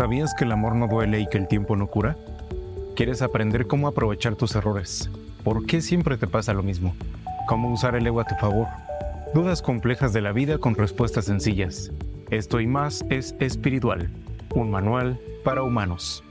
¿Sabías 0.00 0.32
que 0.32 0.44
el 0.44 0.52
amor 0.52 0.76
no 0.76 0.88
duele 0.88 1.20
y 1.20 1.26
que 1.26 1.36
el 1.36 1.46
tiempo 1.46 1.76
no 1.76 1.86
cura? 1.86 2.16
¿Quieres 2.96 3.20
aprender 3.20 3.66
cómo 3.66 3.86
aprovechar 3.86 4.34
tus 4.34 4.54
errores? 4.54 5.10
¿Por 5.44 5.66
qué 5.66 5.82
siempre 5.82 6.16
te 6.16 6.26
pasa 6.26 6.54
lo 6.54 6.62
mismo? 6.62 6.94
¿Cómo 7.46 7.70
usar 7.70 7.94
el 7.94 8.06
ego 8.06 8.18
a 8.18 8.24
tu 8.24 8.34
favor? 8.36 8.66
Dudas 9.34 9.60
complejas 9.60 10.14
de 10.14 10.22
la 10.22 10.32
vida 10.32 10.56
con 10.56 10.74
respuestas 10.74 11.26
sencillas. 11.26 11.92
Esto 12.30 12.60
y 12.60 12.66
más 12.66 13.04
es 13.10 13.36
Espiritual, 13.40 14.08
un 14.54 14.70
manual 14.70 15.20
para 15.44 15.62
humanos. 15.62 16.24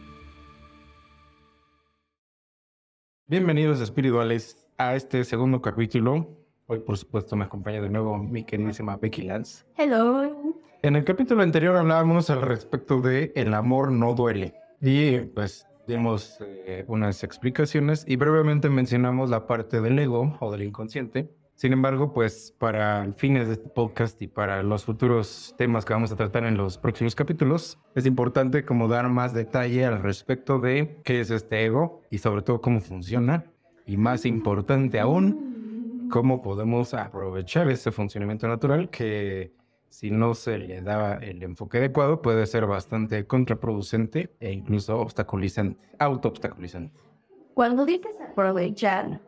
Bienvenidos 3.27 3.81
espirituales 3.81 4.67
a 4.79 4.95
este 4.95 5.23
segundo 5.23 5.61
capítulo. 5.61 6.27
Hoy, 6.65 6.79
por 6.79 6.97
supuesto, 6.97 7.35
me 7.35 7.45
acompaña 7.45 7.81
de 7.81 7.89
nuevo 7.91 8.17
mi 8.17 8.43
queridísima 8.45 8.97
Becky 8.97 9.21
Lance. 9.21 9.63
Hello. 9.77 10.38
En 10.81 10.95
el 10.95 11.03
capítulo 11.03 11.43
anterior 11.43 11.75
hablábamos 11.75 12.29
al 12.29 12.41
respecto 12.41 13.01
de 13.01 13.33
el 13.35 13.53
amor 13.53 13.91
no 13.91 14.13
duele. 14.13 14.53
Y 14.79 15.19
pues 15.19 15.67
dimos 15.85 16.37
eh, 16.39 16.85
unas 16.87 17.21
explicaciones 17.25 18.05
y 18.07 18.15
brevemente 18.15 18.69
mencionamos 18.69 19.29
la 19.29 19.45
parte 19.45 19.81
del 19.81 19.99
ego 19.99 20.37
o 20.39 20.49
del 20.53 20.63
inconsciente. 20.63 21.29
Sin 21.55 21.73
embargo, 21.73 22.13
pues 22.13 22.55
para 22.57 23.11
fines 23.17 23.47
de 23.47 23.55
este 23.55 23.67
podcast 23.67 24.21
y 24.21 24.27
para 24.27 24.63
los 24.63 24.85
futuros 24.85 25.53
temas 25.57 25.83
que 25.83 25.91
vamos 25.91 26.13
a 26.13 26.15
tratar 26.15 26.45
en 26.45 26.55
los 26.55 26.77
próximos 26.77 27.13
capítulos, 27.13 27.77
es 27.95 28.05
importante 28.05 28.63
como 28.63 28.87
dar 28.87 29.09
más 29.09 29.33
detalle 29.33 29.83
al 29.83 30.01
respecto 30.01 30.59
de 30.59 31.01
qué 31.03 31.19
es 31.19 31.29
este 31.29 31.65
ego 31.65 32.03
y 32.09 32.19
sobre 32.19 32.41
todo 32.41 32.61
cómo 32.61 32.79
funciona. 32.79 33.43
Y 33.85 33.97
más 33.97 34.25
importante 34.25 35.01
aún, 35.01 36.07
cómo 36.09 36.41
podemos 36.41 36.93
aprovechar 36.93 37.69
ese 37.69 37.91
funcionamiento 37.91 38.47
natural 38.47 38.89
que 38.89 39.58
si 39.89 40.11
no 40.11 40.33
se 40.33 40.57
le 40.57 40.81
da 40.81 41.15
el 41.15 41.43
enfoque 41.43 41.79
adecuado, 41.79 42.21
puede 42.21 42.45
ser 42.45 42.65
bastante 42.65 43.25
contraproducente 43.25 44.31
e 44.39 44.51
incluso 44.51 44.97
obstaculizante, 44.99 45.79
auto-obstaculizante. 45.97 46.93
Cuando 47.53 47.85
dices 47.85 48.15
aprovechar, 48.21 49.19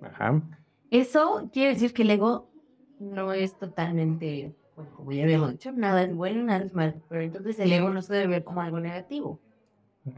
Ajá. 0.00 0.42
eso 0.90 1.48
quiere 1.52 1.74
decir 1.74 1.92
que 1.92 2.02
el 2.02 2.10
ego 2.10 2.50
no 2.98 3.32
es 3.32 3.56
totalmente, 3.58 4.54
bueno, 4.74 4.90
como 4.96 5.12
ya 5.12 5.24
habíamos 5.24 5.52
dicho, 5.52 5.70
nada 5.72 6.02
es 6.02 6.14
bueno, 6.14 6.42
nada 6.42 6.64
es 6.64 6.74
malo. 6.74 6.94
Pero 7.08 7.20
entonces 7.20 7.58
el 7.60 7.72
ego 7.72 7.90
no 7.90 8.02
se 8.02 8.14
debe 8.14 8.26
ver 8.26 8.44
como 8.44 8.62
algo 8.62 8.80
negativo. 8.80 9.38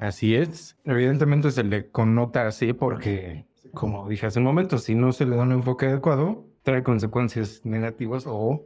Así 0.01 0.35
es. 0.35 0.77
Evidentemente 0.85 1.51
se 1.51 1.63
le 1.63 1.91
connota 1.91 2.47
así 2.47 2.73
porque, 2.73 3.47
como 3.75 4.09
dije 4.09 4.27
hace 4.27 4.39
un 4.39 4.45
momento, 4.45 4.79
si 4.79 4.95
no 4.95 5.13
se 5.13 5.27
le 5.27 5.37
da 5.37 5.43
un 5.43 5.53
enfoque 5.53 5.87
adecuado, 5.87 6.45
trae 6.63 6.83
consecuencias 6.83 7.65
negativas 7.65 8.25
o 8.27 8.65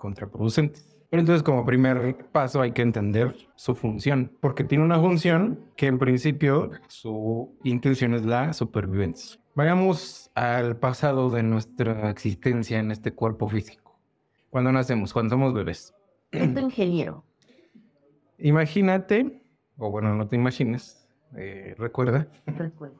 contraproducentes. 0.00 0.96
Pero 1.10 1.20
entonces 1.20 1.42
como 1.42 1.64
primer 1.64 2.26
paso 2.32 2.60
hay 2.60 2.72
que 2.72 2.82
entender 2.82 3.34
su 3.56 3.74
función, 3.74 4.32
porque 4.40 4.64
tiene 4.64 4.84
una 4.84 4.98
función 5.00 5.58
que 5.76 5.86
en 5.86 5.98
principio 5.98 6.70
su 6.88 7.56
intención 7.64 8.14
es 8.14 8.24
la 8.24 8.52
supervivencia. 8.52 9.40
Vayamos 9.56 10.30
al 10.36 10.76
pasado 10.76 11.28
de 11.28 11.42
nuestra 11.42 12.10
existencia 12.10 12.78
en 12.78 12.90
este 12.92 13.12
cuerpo 13.12 13.48
físico. 13.48 13.98
Cuando 14.50 14.70
nacemos, 14.72 15.12
cuando 15.12 15.30
somos 15.30 15.52
bebés. 15.52 15.92
Es 16.30 16.54
tu 16.54 16.60
ingeniero. 16.60 17.24
Imagínate, 18.38 19.42
o 19.76 19.90
bueno, 19.90 20.14
no 20.14 20.28
te 20.28 20.36
imagines, 20.36 21.08
eh, 21.36 21.74
recuerda 21.78 22.28
Recuerdo. 22.46 22.98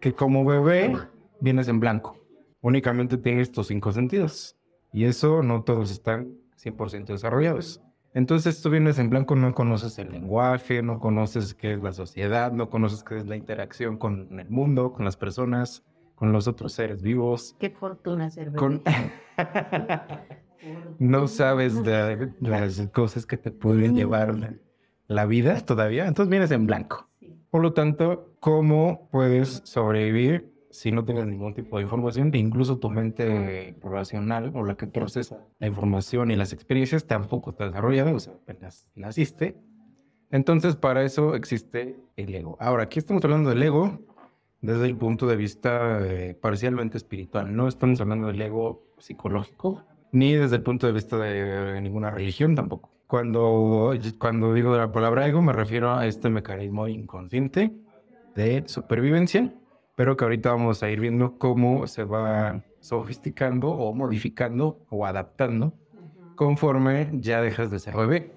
que 0.00 0.12
como 0.14 0.44
bebé 0.44 0.96
vienes 1.40 1.68
en 1.68 1.80
blanco. 1.80 2.16
Únicamente 2.60 3.18
tienes 3.18 3.48
estos 3.48 3.66
cinco 3.66 3.92
sentidos. 3.92 4.55
Y 4.96 5.04
eso 5.04 5.42
no 5.42 5.62
todos 5.62 5.90
están 5.90 6.38
100% 6.56 7.04
desarrollados. 7.08 7.82
Entonces 8.14 8.62
tú 8.62 8.70
vienes 8.70 8.98
en 8.98 9.10
blanco, 9.10 9.36
no 9.36 9.52
conoces 9.54 9.98
el 9.98 10.10
lenguaje, 10.10 10.82
no 10.82 11.00
conoces 11.00 11.52
qué 11.52 11.74
es 11.74 11.82
la 11.82 11.92
sociedad, 11.92 12.50
no 12.50 12.70
conoces 12.70 13.04
qué 13.04 13.18
es 13.18 13.26
la 13.26 13.36
interacción 13.36 13.98
con 13.98 14.40
el 14.40 14.48
mundo, 14.48 14.94
con 14.94 15.04
las 15.04 15.18
personas, 15.18 15.84
con 16.14 16.32
los 16.32 16.48
otros 16.48 16.72
seres 16.72 17.02
vivos. 17.02 17.54
Qué 17.60 17.68
fortuna 17.68 18.30
ser. 18.30 18.54
Con... 18.54 18.82
no 20.98 21.28
sabes 21.28 21.84
de 21.84 22.32
las 22.40 22.80
cosas 22.88 23.26
que 23.26 23.36
te 23.36 23.50
pueden 23.50 23.96
llevar 23.96 24.34
la, 25.08 25.26
vida 25.26 25.60
todavía. 25.60 26.06
Entonces 26.06 26.30
vienes 26.30 26.52
en 26.52 26.66
blanco. 26.66 27.06
Por 27.50 27.60
lo 27.60 27.74
tanto, 27.74 28.32
¿cómo 28.40 29.10
puedes 29.12 29.60
sobrevivir 29.66 30.55
si 30.70 30.92
no 30.92 31.04
tienes 31.04 31.26
ningún 31.26 31.54
tipo 31.54 31.76
de 31.76 31.84
información? 31.84 32.30
E 32.34 32.38
incluso 32.38 32.78
tu 32.78 32.90
mente 32.90 33.76
racional 33.82 34.52
o 34.54 34.64
la 34.64 34.76
que 34.76 34.86
procesa 34.86 35.46
la 35.58 35.66
información 35.66 36.30
y 36.30 36.36
las 36.36 36.52
experiencias 36.52 37.06
tampoco 37.06 37.50
está 37.50 37.66
desarrollada, 37.66 38.12
o 38.12 38.20
sea, 38.20 38.34
apenas 38.34 38.88
naciste. 38.94 39.56
Entonces, 40.30 40.76
para 40.76 41.04
eso 41.04 41.34
existe 41.34 41.96
el 42.16 42.34
ego. 42.34 42.56
Ahora, 42.60 42.84
aquí 42.84 42.98
estamos 42.98 43.24
hablando 43.24 43.50
del 43.50 43.62
ego 43.62 44.00
desde 44.60 44.86
el 44.86 44.96
punto 44.96 45.26
de 45.26 45.36
vista 45.36 45.98
eh, 46.04 46.34
parcialmente 46.34 46.96
espiritual. 46.96 47.54
No 47.54 47.68
estamos 47.68 48.00
hablando 48.00 48.26
del 48.26 48.42
ego 48.42 48.82
psicológico, 48.98 49.84
ni 50.12 50.34
desde 50.34 50.56
el 50.56 50.62
punto 50.62 50.86
de 50.86 50.92
vista 50.92 51.16
de, 51.18 51.80
ninguna 51.80 52.10
religión 52.10 52.54
tampoco. 52.54 52.90
Cuando, 53.06 53.92
cuando 54.18 54.52
digo 54.52 54.76
la 54.76 54.90
palabra 54.90 55.28
ego, 55.28 55.40
me 55.42 55.52
refiero 55.52 55.92
a 55.94 56.06
este 56.06 56.28
mecanismo 56.28 56.88
inconsciente 56.88 57.72
de 58.34 58.64
supervivencia, 58.66 59.52
pero 59.96 60.16
que 60.16 60.24
ahorita 60.24 60.52
vamos 60.52 60.82
a 60.84 60.90
ir 60.90 61.00
viendo 61.00 61.36
cómo 61.38 61.86
se 61.88 62.04
va 62.04 62.62
sofisticando 62.78 63.68
o 63.70 63.92
modificando 63.94 64.78
o 64.90 65.04
adaptando 65.04 65.72
conforme 66.36 67.10
ya 67.14 67.40
dejas 67.40 67.70
de 67.70 67.78
ser 67.80 67.96
bebé. 67.96 68.30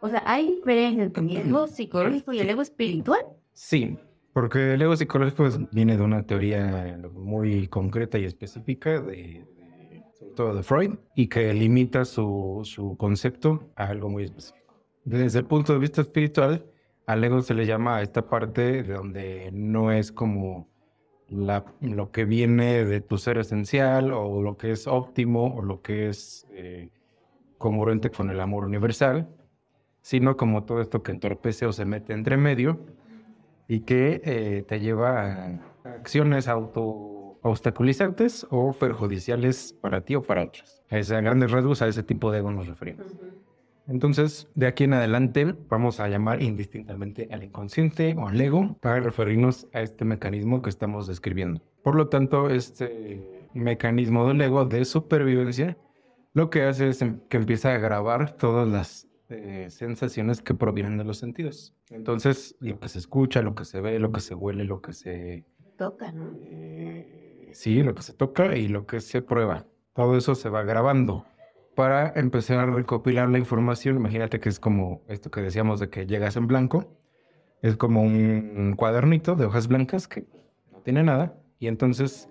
O 0.00 0.08
sea, 0.08 0.22
hay 0.26 0.56
diferencia 0.56 1.04
entre 1.04 1.22
el 1.22 1.36
ego 1.36 1.68
psicológico 1.68 2.32
y 2.32 2.40
el 2.40 2.50
ego 2.50 2.62
espiritual. 2.62 3.20
Sí, 3.52 3.96
porque 4.32 4.72
el 4.74 4.82
ego 4.82 4.96
psicológico 4.96 5.48
viene 5.70 5.96
de 5.96 6.02
una 6.02 6.24
teoría 6.24 6.98
muy 7.12 7.68
concreta 7.68 8.18
y 8.18 8.24
específica, 8.24 9.00
de, 9.00 9.44
de- 9.46 10.02
sobre 10.18 10.32
todo 10.34 10.54
de 10.54 10.62
Freud, 10.62 10.94
y 11.14 11.28
que 11.28 11.52
limita 11.52 12.04
su, 12.04 12.62
su 12.64 12.96
concepto 12.96 13.70
a 13.76 13.84
algo 13.88 14.08
muy 14.08 14.24
específico. 14.24 14.58
Desde 15.04 15.40
el 15.40 15.44
punto 15.44 15.72
de 15.74 15.78
vista 15.78 16.00
espiritual, 16.00 16.64
al 17.06 17.22
ego 17.22 17.42
se 17.42 17.54
le 17.54 17.66
llama 17.66 17.96
a 17.96 18.02
esta 18.02 18.26
parte 18.28 18.82
de 18.82 18.94
donde 18.94 19.50
no 19.52 19.92
es 19.92 20.10
como 20.10 20.71
la, 21.32 21.64
lo 21.80 22.10
que 22.10 22.24
viene 22.24 22.84
de 22.84 23.00
tu 23.00 23.18
ser 23.18 23.38
esencial 23.38 24.12
o 24.12 24.42
lo 24.42 24.56
que 24.56 24.72
es 24.72 24.86
óptimo 24.86 25.54
o 25.54 25.62
lo 25.62 25.82
que 25.82 26.08
es 26.08 26.46
eh, 26.50 26.90
congruente 27.58 28.10
con 28.10 28.30
el 28.30 28.40
amor 28.40 28.64
universal, 28.64 29.28
sino 30.00 30.36
como 30.36 30.64
todo 30.64 30.80
esto 30.80 31.02
que 31.02 31.12
entorpece 31.12 31.66
o 31.66 31.72
se 31.72 31.84
mete 31.84 32.12
entre 32.12 32.36
medio 32.36 32.80
y 33.68 33.80
que 33.80 34.20
eh, 34.24 34.64
te 34.66 34.80
lleva 34.80 35.22
a 35.22 35.60
acciones 35.84 36.48
auto 36.48 37.38
obstaculizantes 37.42 38.46
o 38.50 38.72
perjudiciales 38.72 39.72
para 39.80 40.02
ti 40.02 40.14
o 40.14 40.22
para 40.22 40.44
otros. 40.44 40.82
A 40.90 41.20
grandes 41.20 41.50
rasgos 41.50 41.82
a 41.82 41.88
ese 41.88 42.02
tipo 42.02 42.30
de 42.30 42.38
ego 42.38 42.52
nos 42.52 42.68
referimos. 42.68 43.06
Entonces, 43.88 44.48
de 44.54 44.66
aquí 44.66 44.84
en 44.84 44.94
adelante 44.94 45.54
vamos 45.68 46.00
a 46.00 46.08
llamar 46.08 46.42
indistintamente 46.42 47.28
al 47.30 47.42
inconsciente 47.42 48.14
o 48.16 48.28
al 48.28 48.40
ego 48.40 48.76
para 48.80 49.00
referirnos 49.00 49.66
a 49.72 49.80
este 49.80 50.04
mecanismo 50.04 50.62
que 50.62 50.70
estamos 50.70 51.06
describiendo. 51.06 51.60
Por 51.82 51.96
lo 51.96 52.08
tanto, 52.08 52.48
este 52.48 53.48
mecanismo 53.54 54.26
del 54.28 54.40
ego 54.40 54.64
de 54.64 54.84
supervivencia 54.84 55.76
lo 56.34 56.48
que 56.48 56.62
hace 56.62 56.88
es 56.88 57.04
que 57.28 57.36
empieza 57.36 57.74
a 57.74 57.78
grabar 57.78 58.36
todas 58.36 58.66
las 58.66 59.08
eh, 59.28 59.66
sensaciones 59.68 60.40
que 60.40 60.54
provienen 60.54 60.96
de 60.96 61.04
los 61.04 61.18
sentidos. 61.18 61.74
Entonces, 61.90 62.56
lo 62.60 62.78
que 62.78 62.88
se 62.88 62.98
escucha, 62.98 63.42
lo 63.42 63.54
que 63.54 63.64
se 63.64 63.80
ve, 63.80 63.98
lo 63.98 64.12
que 64.12 64.20
se 64.20 64.34
huele, 64.34 64.64
lo 64.64 64.80
que 64.80 64.92
se... 64.92 65.44
Toca, 65.76 66.12
¿no? 66.12 66.32
eh, 66.46 67.50
sí, 67.52 67.82
lo 67.82 67.94
que 67.94 68.02
se 68.02 68.14
toca 68.14 68.56
y 68.56 68.68
lo 68.68 68.86
que 68.86 69.00
se 69.00 69.20
prueba. 69.20 69.66
Todo 69.94 70.16
eso 70.16 70.34
se 70.34 70.48
va 70.48 70.62
grabando 70.62 71.26
para 71.74 72.12
empezar 72.16 72.58
a 72.58 72.66
recopilar 72.66 73.28
la 73.28 73.38
información. 73.38 73.96
Imagínate 73.96 74.40
que 74.40 74.48
es 74.48 74.60
como 74.60 75.02
esto 75.08 75.30
que 75.30 75.40
decíamos 75.40 75.80
de 75.80 75.88
que 75.88 76.06
llegas 76.06 76.36
en 76.36 76.46
blanco. 76.46 76.86
Es 77.62 77.76
como 77.76 78.02
un 78.02 78.74
cuadernito 78.76 79.36
de 79.36 79.46
hojas 79.46 79.68
blancas 79.68 80.08
que 80.08 80.26
no 80.70 80.80
tiene 80.80 81.02
nada. 81.02 81.34
Y 81.58 81.68
entonces 81.68 82.28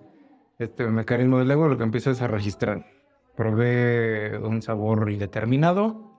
este 0.58 0.86
mecanismo 0.86 1.38
del 1.38 1.50
ego 1.50 1.68
lo 1.68 1.76
que 1.76 1.84
empieza 1.84 2.10
es 2.10 2.22
a 2.22 2.28
registrar. 2.28 2.86
Probé 3.36 4.38
un 4.38 4.62
sabor 4.62 5.10
indeterminado 5.10 6.12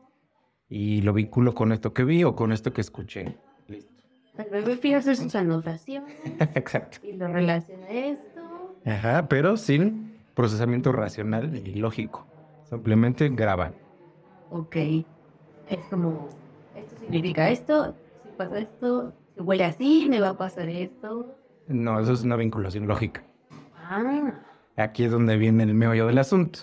y 0.67 1.01
lo 1.01 1.13
vinculo 1.13 1.53
con 1.53 1.71
esto 1.71 1.93
que 1.93 2.03
vi 2.03 2.23
o 2.23 2.35
con 2.35 2.51
esto 2.51 2.73
que 2.73 2.81
escuché. 2.81 3.37
Listo. 3.67 3.93
El 4.37 4.49
bebé 4.49 4.73
empieza 4.73 4.97
a 4.97 4.99
hacer 4.99 5.15
sus 5.15 5.35
anotaciones 5.35 6.15
Exacto. 6.55 6.97
y 7.05 7.13
lo 7.13 7.27
relaciona 7.27 7.85
a 7.85 7.91
esto. 7.91 8.41
Ajá, 8.85 9.27
pero 9.29 9.55
sin 9.57 10.17
procesamiento 10.33 10.91
racional 10.91 11.55
y 11.55 11.75
lógico. 11.75 12.25
Simplemente 12.63 13.29
graba. 13.29 13.71
Ok. 14.49 14.75
Es 15.69 15.79
como, 15.89 16.29
esto 16.75 16.95
significa 16.99 17.49
esto, 17.49 17.95
si 18.23 18.29
pasa 18.37 18.59
esto, 18.59 19.13
si 19.35 19.41
huele 19.41 19.63
así, 19.63 20.07
me 20.09 20.19
va 20.19 20.29
a 20.29 20.37
pasar 20.37 20.69
esto. 20.69 21.35
No, 21.67 21.99
eso 21.99 22.13
es 22.13 22.23
una 22.23 22.35
vinculación 22.35 22.87
lógica. 22.87 23.23
Ah, 23.75 24.33
Aquí 24.77 25.03
es 25.03 25.11
donde 25.11 25.37
viene 25.37 25.63
el 25.63 25.73
meollo 25.73 26.07
del 26.07 26.17
asunto. 26.17 26.59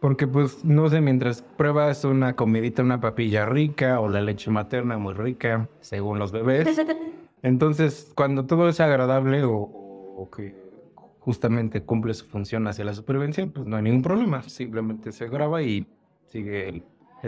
Porque 0.00 0.26
pues, 0.26 0.64
no 0.64 0.88
sé, 0.88 1.00
mientras 1.00 1.42
pruebas 1.42 2.04
una 2.04 2.36
comidita, 2.36 2.82
una 2.82 3.00
papilla 3.00 3.46
rica 3.46 4.00
o 4.00 4.08
la 4.08 4.20
leche 4.20 4.50
materna 4.50 4.98
muy 4.98 5.14
rica, 5.14 5.68
según 5.80 6.18
los 6.18 6.30
bebés. 6.32 6.78
Entonces, 7.42 8.12
cuando 8.14 8.46
todo 8.46 8.68
es 8.68 8.80
agradable 8.80 9.44
o, 9.44 9.52
o 9.54 10.30
que 10.30 10.63
justamente 11.24 11.82
cumple 11.82 12.12
su 12.12 12.26
función 12.26 12.66
hacia 12.66 12.84
la 12.84 12.92
supervivencia, 12.92 13.46
pues 13.46 13.66
no 13.66 13.76
hay 13.76 13.82
ningún 13.82 14.02
problema. 14.02 14.42
Simplemente 14.42 15.10
se 15.10 15.26
graba 15.26 15.62
y 15.62 15.86
sigue 16.26 16.68
el, 16.68 16.84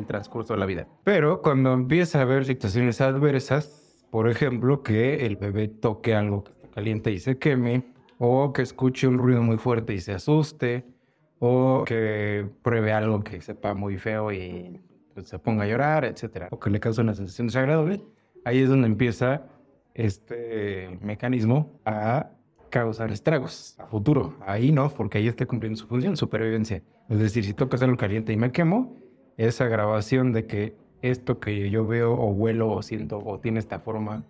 transcurso 0.06 0.52
de 0.52 0.60
la 0.60 0.66
vida. 0.66 0.86
Pero 1.04 1.40
cuando 1.40 1.72
empieza 1.72 2.18
a 2.18 2.22
haber 2.22 2.44
situaciones 2.44 3.00
adversas, 3.00 4.06
por 4.10 4.28
ejemplo, 4.28 4.82
que 4.82 5.24
el 5.24 5.36
bebé 5.36 5.68
toque 5.68 6.14
algo 6.14 6.44
caliente 6.74 7.10
y 7.10 7.18
se 7.18 7.38
queme, 7.38 7.94
o 8.18 8.52
que 8.52 8.60
escuche 8.60 9.08
un 9.08 9.16
ruido 9.16 9.40
muy 9.40 9.56
fuerte 9.56 9.94
y 9.94 10.00
se 10.00 10.12
asuste, 10.12 10.84
o 11.38 11.84
que 11.86 12.46
pruebe 12.60 12.92
algo 12.92 13.24
que 13.24 13.40
sepa 13.40 13.72
muy 13.72 13.96
feo 13.96 14.30
y 14.30 14.78
pues, 15.14 15.28
se 15.28 15.38
ponga 15.38 15.64
a 15.64 15.66
llorar, 15.66 16.04
etcétera, 16.04 16.48
o 16.50 16.60
que 16.60 16.68
le 16.68 16.78
cause 16.78 17.00
una 17.00 17.14
sensación 17.14 17.46
desagradable, 17.46 18.04
ahí 18.44 18.60
es 18.60 18.68
donde 18.68 18.88
empieza 18.88 19.46
este 19.94 20.98
mecanismo 21.00 21.80
a 21.86 22.35
causar 22.70 23.10
estragos 23.10 23.76
a 23.78 23.86
futuro. 23.86 24.34
Ahí 24.46 24.72
no, 24.72 24.88
porque 24.90 25.18
ahí 25.18 25.28
está 25.28 25.46
cumpliendo 25.46 25.78
su 25.78 25.86
función, 25.86 26.16
supervivencia. 26.16 26.82
Es 27.08 27.18
decir, 27.18 27.44
si 27.44 27.54
tocas 27.54 27.82
algo 27.82 27.96
caliente 27.96 28.32
y 28.32 28.36
me 28.36 28.52
quemo, 28.52 28.96
esa 29.36 29.66
grabación 29.66 30.32
de 30.32 30.46
que 30.46 30.76
esto 31.02 31.38
que 31.38 31.70
yo 31.70 31.86
veo 31.86 32.14
o 32.14 32.30
huelo 32.30 32.70
o 32.70 32.82
siento 32.82 33.18
o 33.18 33.38
tiene 33.38 33.58
esta 33.58 33.80
forma, 33.80 34.24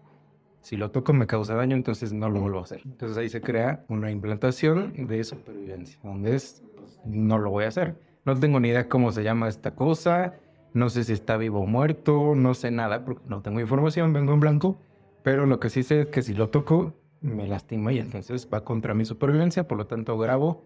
si 0.61 0.77
lo 0.77 0.91
toco 0.91 1.12
me 1.12 1.27
causa 1.27 1.55
daño, 1.55 1.77
entonces 1.77 2.12
no 2.12 2.29
lo 2.29 2.41
vuelvo 2.41 2.59
a 2.59 2.62
hacer. 2.62 2.83
Entonces 2.85 3.17
ahí 3.17 3.29
se 3.29 3.41
crea 3.41 3.85
una 3.88 4.11
implantación 4.11 5.06
de 5.06 5.23
supervivencia, 5.23 5.99
donde 6.03 6.35
es, 6.35 6.62
pues, 6.77 7.00
no 7.05 7.38
lo 7.38 7.50
voy 7.50 7.65
a 7.65 7.69
hacer. 7.69 7.97
No 8.25 8.35
tengo 8.37 8.59
ni 8.59 8.69
idea 8.69 8.88
cómo 8.88 9.12
se 9.12 9.23
llama 9.23 9.49
esta 9.49 9.77
cosa, 9.77 10.35
no 10.75 10.91
sé 10.91 11.05
si 11.05 11.12
está 11.12 11.37
vivo 11.37 11.61
o 11.61 11.67
muerto, 11.67 12.35
no 12.35 12.53
sé 12.55 12.73
nada 12.73 13.05
porque 13.05 13.23
no 13.29 13.43
tengo 13.43 13.61
información, 13.61 14.12
vengo 14.12 14.33
en 14.35 14.41
blanco, 14.41 14.77
pero 15.23 15.47
lo 15.47 15.61
que 15.61 15.71
sí 15.71 15.85
sé 15.85 16.03
es 16.03 16.06
que 16.09 16.23
si 16.23 16.35
lo 16.35 16.49
toco 16.50 16.94
me 17.20 17.46
lastima 17.46 17.92
y 17.92 17.98
entonces 17.98 18.48
va 18.52 18.64
contra 18.64 18.94
mi 18.94 19.04
supervivencia, 19.04 19.66
por 19.66 19.78
lo 19.78 19.86
tanto 19.86 20.16
grabo 20.18 20.64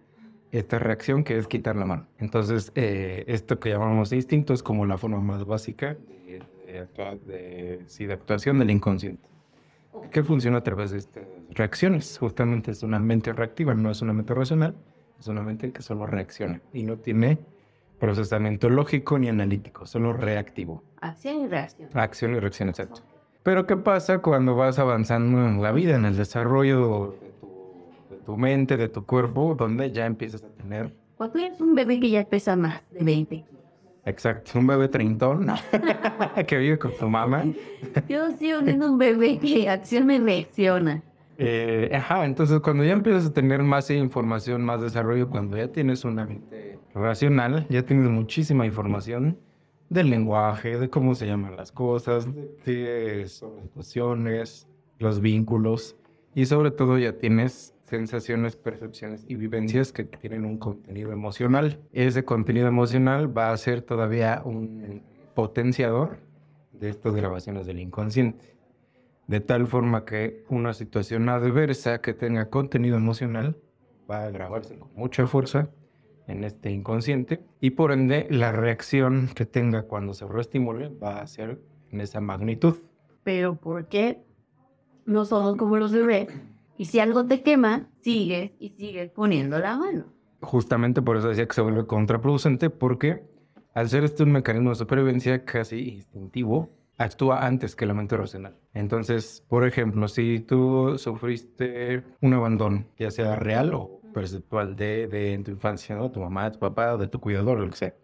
esta 0.52 0.78
reacción 0.78 1.22
que 1.22 1.38
es 1.38 1.46
quitar 1.46 1.76
la 1.76 1.84
mano. 1.84 2.06
Entonces, 2.18 2.72
eh, 2.74 3.24
esto 3.28 3.60
que 3.60 3.70
llamamos 3.70 4.12
instinto 4.12 4.52
es 4.52 4.62
como 4.62 4.84
la 4.84 4.98
forma 4.98 5.20
más 5.20 5.44
básica 5.44 5.96
de, 6.26 6.42
de, 6.66 6.88
de- 7.26 7.84
sí, 7.86 8.06
de 8.06 8.14
actuación 8.14 8.58
del 8.58 8.70
inconsciente, 8.70 9.28
que 10.10 10.24
funciona 10.24 10.58
a 10.58 10.62
través 10.62 10.90
de 10.90 10.98
estas 10.98 11.24
reacciones. 11.50 12.18
Justamente 12.18 12.72
es 12.72 12.82
una 12.82 12.98
mente 12.98 13.32
reactiva, 13.32 13.74
no 13.74 13.90
es 13.90 14.02
una 14.02 14.12
mente 14.12 14.34
racional, 14.34 14.74
es 15.20 15.28
una 15.28 15.42
mente 15.42 15.70
que 15.72 15.82
solo 15.82 16.06
reacciona 16.06 16.60
y 16.72 16.82
no 16.82 16.96
tiene 16.96 17.38
procesamiento 18.00 18.68
lógico 18.70 19.18
ni 19.18 19.28
analítico, 19.28 19.86
solo 19.86 20.12
reactivo. 20.12 20.82
Acción 21.00 21.42
y 21.42 21.46
reacción. 21.48 21.90
Acción 21.94 22.34
y 22.34 22.40
reacción, 22.40 22.68
exacto. 22.70 23.02
Pero 23.50 23.66
¿qué 23.66 23.76
pasa 23.76 24.20
cuando 24.20 24.54
vas 24.54 24.78
avanzando 24.78 25.44
en 25.44 25.60
la 25.60 25.72
vida, 25.72 25.96
en 25.96 26.04
el 26.04 26.16
desarrollo 26.16 27.16
de 27.20 27.30
tu, 27.40 27.48
de 28.08 28.16
tu 28.24 28.36
mente, 28.36 28.76
de 28.76 28.88
tu 28.88 29.04
cuerpo, 29.04 29.56
donde 29.58 29.90
ya 29.90 30.06
empiezas 30.06 30.44
a 30.44 30.48
tener, 30.50 30.94
Cuando 31.16 31.36
eres 31.40 31.60
un 31.60 31.74
bebé 31.74 31.98
que 31.98 32.10
ya 32.10 32.24
pesa 32.24 32.54
más 32.54 32.80
de 32.92 33.02
20. 33.02 33.44
exacto, 34.04 34.56
un 34.56 34.68
bebé 34.68 34.86
treintón 34.86 35.48
que 36.46 36.58
vive 36.58 36.78
con 36.78 36.92
tu 36.96 37.08
mamá? 37.08 37.42
Yo 38.08 38.30
sigo 38.36 38.60
siendo 38.60 38.92
un 38.92 38.98
bebé 38.98 39.40
que 39.40 39.68
acciona 39.68 40.14
y 40.14 40.18
reacciona. 40.20 41.02
Eh, 41.36 41.90
ajá, 41.92 42.26
entonces 42.26 42.60
cuando 42.60 42.84
ya 42.84 42.92
empiezas 42.92 43.26
a 43.26 43.32
tener 43.32 43.64
más 43.64 43.90
información, 43.90 44.62
más 44.62 44.80
desarrollo, 44.80 45.28
cuando 45.28 45.56
ya 45.56 45.66
tienes 45.66 46.04
una 46.04 46.24
mente 46.24 46.78
racional, 46.94 47.66
ya 47.68 47.82
tienes 47.82 48.10
muchísima 48.10 48.64
información 48.64 49.36
del 49.90 50.08
lenguaje, 50.08 50.78
de 50.78 50.88
cómo 50.88 51.14
se 51.14 51.26
llaman 51.26 51.56
las 51.56 51.70
cosas, 51.70 52.26
de 52.64 53.20
las 53.22 53.44
situaciones, 53.62 54.66
los 54.98 55.20
vínculos, 55.20 55.96
y 56.34 56.46
sobre 56.46 56.70
todo 56.70 56.96
ya 56.96 57.18
tienes 57.18 57.74
sensaciones, 57.84 58.56
percepciones 58.56 59.26
y 59.28 59.34
vivencias 59.34 59.92
que 59.92 60.04
tienen 60.04 60.46
un 60.46 60.56
contenido 60.56 61.12
emocional. 61.12 61.80
Ese 61.92 62.24
contenido 62.24 62.68
emocional 62.68 63.36
va 63.36 63.50
a 63.50 63.56
ser 63.58 63.82
todavía 63.82 64.40
un 64.44 65.02
potenciador 65.34 66.18
de 66.72 66.88
estas 66.88 67.14
grabaciones 67.14 67.66
del 67.66 67.80
inconsciente 67.80 68.60
de 69.30 69.38
tal 69.38 69.68
forma 69.68 70.04
que 70.04 70.44
una 70.48 70.74
situación 70.74 71.28
adversa 71.28 72.00
que 72.00 72.14
tenga 72.14 72.50
contenido 72.50 72.96
emocional 72.96 73.56
va 74.10 74.24
a 74.24 74.30
grabarse 74.30 74.76
con 74.76 74.92
mucha 74.96 75.28
fuerza 75.28 75.70
en 76.26 76.44
este 76.44 76.70
inconsciente 76.70 77.40
y 77.60 77.70
por 77.70 77.92
ende 77.92 78.26
la 78.30 78.52
reacción 78.52 79.28
que 79.34 79.46
tenga 79.46 79.82
cuando 79.82 80.14
se 80.14 80.26
reestimule 80.26 80.88
va 80.88 81.20
a 81.20 81.26
ser 81.26 81.60
en 81.90 82.00
esa 82.00 82.20
magnitud. 82.20 82.76
Pero 83.24 83.56
¿por 83.56 83.88
qué 83.88 84.22
no 85.06 85.24
somos 85.24 85.56
como 85.56 85.76
los 85.76 85.92
bebés? 85.92 86.28
Y 86.76 86.86
si 86.86 87.00
algo 87.00 87.26
te 87.26 87.42
quema, 87.42 87.88
sigues 88.00 88.52
y 88.58 88.70
sigues 88.70 89.10
poniendo 89.10 89.58
la 89.58 89.76
mano. 89.76 90.04
Justamente 90.40 91.02
por 91.02 91.16
eso 91.16 91.28
decía 91.28 91.46
que 91.46 91.54
se 91.54 91.60
vuelve 91.60 91.86
contraproducente 91.86 92.70
porque 92.70 93.22
al 93.74 93.88
ser 93.88 94.04
este 94.04 94.22
un 94.22 94.32
mecanismo 94.32 94.70
de 94.70 94.76
supervivencia 94.76 95.44
casi 95.44 95.90
instintivo, 95.90 96.70
actúa 96.96 97.46
antes 97.46 97.74
que 97.74 97.86
la 97.86 97.94
mente 97.94 98.16
racional. 98.16 98.56
Entonces, 98.74 99.44
por 99.48 99.66
ejemplo, 99.66 100.06
si 100.08 100.40
tú 100.40 100.98
sufriste 100.98 102.04
un 102.20 102.34
abandono, 102.34 102.84
ya 102.98 103.10
sea 103.10 103.36
real 103.36 103.72
o 103.74 103.99
perceptual 104.12 104.76
de, 104.76 105.06
de 105.08 105.34
en 105.34 105.44
tu 105.44 105.50
infancia, 105.50 105.96
¿no? 105.96 106.10
Tu 106.10 106.20
mamá, 106.20 106.50
tu 106.50 106.58
papá, 106.58 106.96
de 106.96 107.08
tu 107.08 107.20
cuidador, 107.20 107.58
lo 107.58 107.70
que 107.70 107.76
sea. 107.76 107.94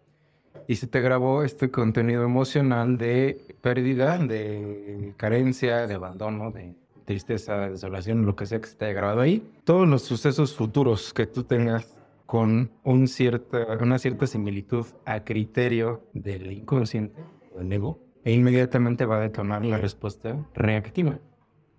Y 0.67 0.75
se 0.75 0.87
te 0.87 0.99
grabó 0.99 1.43
este 1.43 1.71
contenido 1.71 2.23
emocional 2.23 2.97
de 2.97 3.55
pérdida, 3.61 4.17
de 4.17 5.13
carencia, 5.17 5.87
de 5.87 5.93
abandono, 5.93 6.51
de 6.51 6.75
tristeza, 7.05 7.57
de 7.57 7.69
desolación, 7.71 8.25
lo 8.25 8.35
que 8.35 8.45
sea 8.45 8.59
que 8.59 8.67
se 8.67 8.75
te 8.75 8.85
haya 8.85 8.93
grabado 8.93 9.21
ahí. 9.21 9.49
Todos 9.63 9.87
los 9.87 10.01
sucesos 10.01 10.55
futuros 10.55 11.13
que 11.13 11.25
tú 11.25 11.43
tengas 11.43 11.97
con 12.25 12.69
un 12.83 13.07
cierta, 13.07 13.77
una 13.79 13.97
cierta 13.97 14.27
similitud 14.27 14.85
a 15.05 15.23
criterio 15.23 16.03
del 16.13 16.51
inconsciente, 16.51 17.15
del 17.55 17.71
ego, 17.71 17.99
e 18.25 18.33
inmediatamente 18.33 19.05
va 19.05 19.17
a 19.17 19.21
detonar 19.21 19.63
la 19.63 19.77
respuesta 19.77 20.35
reactiva. 20.53 21.17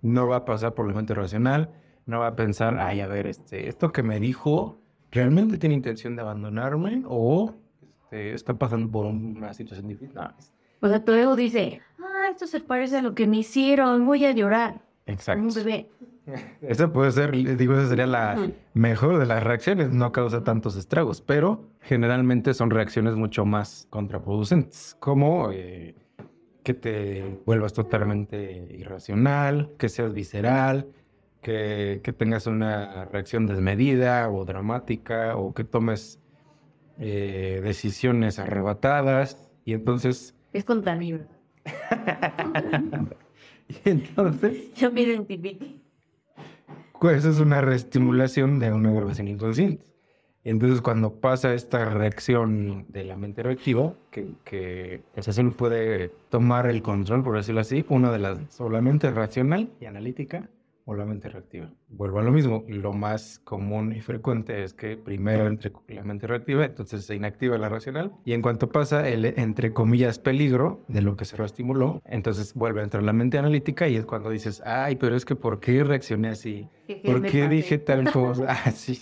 No 0.01 0.27
va 0.27 0.37
a 0.37 0.45
pasar 0.45 0.73
por 0.73 0.87
la 0.87 0.95
mente 0.95 1.13
racional, 1.13 1.69
no 2.09 2.19
va 2.19 2.27
a 2.27 2.35
pensar, 2.35 2.79
ay, 2.79 3.01
a 3.01 3.07
ver, 3.07 3.27
este, 3.27 3.69
esto 3.69 3.91
que 3.91 4.01
me 4.01 4.19
dijo, 4.19 4.79
¿realmente 5.11 5.57
tiene 5.57 5.75
intención 5.75 6.15
de 6.15 6.23
abandonarme 6.23 7.03
o 7.07 7.53
este, 7.83 8.33
está 8.33 8.55
pasando 8.55 8.91
por 8.91 9.05
una 9.05 9.53
situación 9.53 9.87
difícil? 9.87 10.15
No, 10.15 10.33
O 10.81 10.89
sea, 10.89 11.05
tu 11.05 11.11
ego 11.11 11.35
dice, 11.35 11.81
ah, 11.99 12.29
esto 12.31 12.47
se 12.47 12.61
parece 12.61 12.97
a 12.97 13.01
lo 13.03 13.13
que 13.13 13.27
me 13.27 13.37
hicieron, 13.37 14.07
voy 14.07 14.25
a 14.25 14.31
llorar. 14.31 14.81
Exacto. 15.05 15.43
Un 15.43 15.53
bebé. 15.53 15.89
Esa 16.61 16.91
puede 16.91 17.11
ser, 17.11 17.31
digo, 17.31 17.73
esa 17.73 17.87
sería 17.89 18.05
la 18.05 18.51
mejor 18.73 19.17
de 19.17 19.25
las 19.25 19.43
reacciones, 19.43 19.91
no 19.91 20.11
causa 20.11 20.43
tantos 20.43 20.75
estragos, 20.75 21.21
pero 21.21 21.69
generalmente 21.81 22.53
son 22.53 22.69
reacciones 22.69 23.15
mucho 23.15 23.45
más 23.45 23.87
contraproducentes, 23.89 24.95
como 24.99 25.49
eh, 25.51 25.95
que 26.63 26.75
te 26.75 27.39
vuelvas 27.47 27.73
totalmente 27.73 28.67
irracional, 28.77 29.71
que 29.79 29.89
seas 29.89 30.13
visceral, 30.13 30.87
que, 31.41 32.01
que 32.03 32.13
tengas 32.13 32.47
una 32.47 33.05
reacción 33.05 33.45
desmedida 33.47 34.29
o 34.29 34.45
dramática, 34.45 35.35
o 35.37 35.53
que 35.53 35.63
tomes 35.63 36.19
eh, 36.99 37.61
decisiones 37.63 38.39
arrebatadas, 38.39 39.49
y 39.65 39.73
entonces, 39.73 40.35
Es 40.51 40.65
contra 40.65 40.97
y 41.01 41.19
entonces 43.85 44.73
Yo 44.73 44.91
me 44.91 45.01
identifico. 45.01 45.65
Pues 46.99 47.23
es 47.23 47.39
una 47.39 47.61
reestimulación 47.61 48.59
de 48.59 48.73
una 48.73 48.91
grabación 48.91 49.27
inconsciente. 49.27 49.85
Entonces, 50.43 50.81
cuando 50.81 51.13
pasa 51.13 51.53
esta 51.53 51.85
reacción 51.85 52.85
de 52.89 53.03
la 53.03 53.15
mente 53.15 53.43
reactiva, 53.43 53.93
que, 54.09 54.33
que 54.43 55.03
el 55.15 55.23
sesión 55.23 55.51
puede 55.51 56.09
tomar 56.29 56.65
el 56.67 56.81
control, 56.81 57.23
por 57.23 57.37
decirlo 57.37 57.61
así, 57.61 57.85
una 57.89 58.11
de 58.11 58.19
las, 58.19 58.59
o 58.59 58.69
la 58.69 58.81
mente 58.81 59.11
racional 59.11 59.69
y 59.79 59.85
analítica, 59.85 60.49
o 60.85 60.95
la 60.95 61.05
mente 61.05 61.29
reactiva. 61.29 61.71
Vuelvo 61.89 62.19
a 62.19 62.23
lo 62.23 62.31
mismo, 62.31 62.63
lo 62.67 62.93
más 62.93 63.39
común 63.43 63.93
y 63.93 64.01
frecuente 64.01 64.63
es 64.63 64.73
que 64.73 64.97
primero 64.97 65.45
entre 65.47 65.71
la 65.87 66.03
mente 66.03 66.25
reactiva, 66.25 66.65
entonces 66.65 67.05
se 67.05 67.13
inactiva 67.15 67.57
la 67.59 67.69
racional, 67.69 68.11
y 68.25 68.33
en 68.33 68.41
cuanto 68.41 68.69
pasa 68.69 69.07
el, 69.07 69.25
entre 69.25 69.71
comillas, 69.71 70.17
peligro 70.17 70.83
de 70.87 71.01
lo 71.01 71.15
que 71.15 71.25
se 71.25 71.35
reestimuló, 71.37 72.01
entonces 72.05 72.53
vuelve 72.55 72.81
a 72.81 72.85
entrar 72.85 73.03
la 73.03 73.13
mente 73.13 73.37
analítica 73.37 73.87
y 73.87 73.97
es 73.97 74.05
cuando 74.05 74.29
dices, 74.31 74.63
ay, 74.65 74.95
pero 74.95 75.15
es 75.15 75.25
que 75.25 75.35
¿por 75.35 75.59
qué 75.59 75.83
reaccioné 75.83 76.29
así? 76.29 76.67
¿Qué- 76.87 77.01
qué 77.01 77.05
¿Por 77.11 77.21
qué 77.21 77.47
dije 77.47 77.77
tal 77.77 78.09
cosa? 78.11 78.45
Ah, 78.65 78.71
sí. 78.71 78.99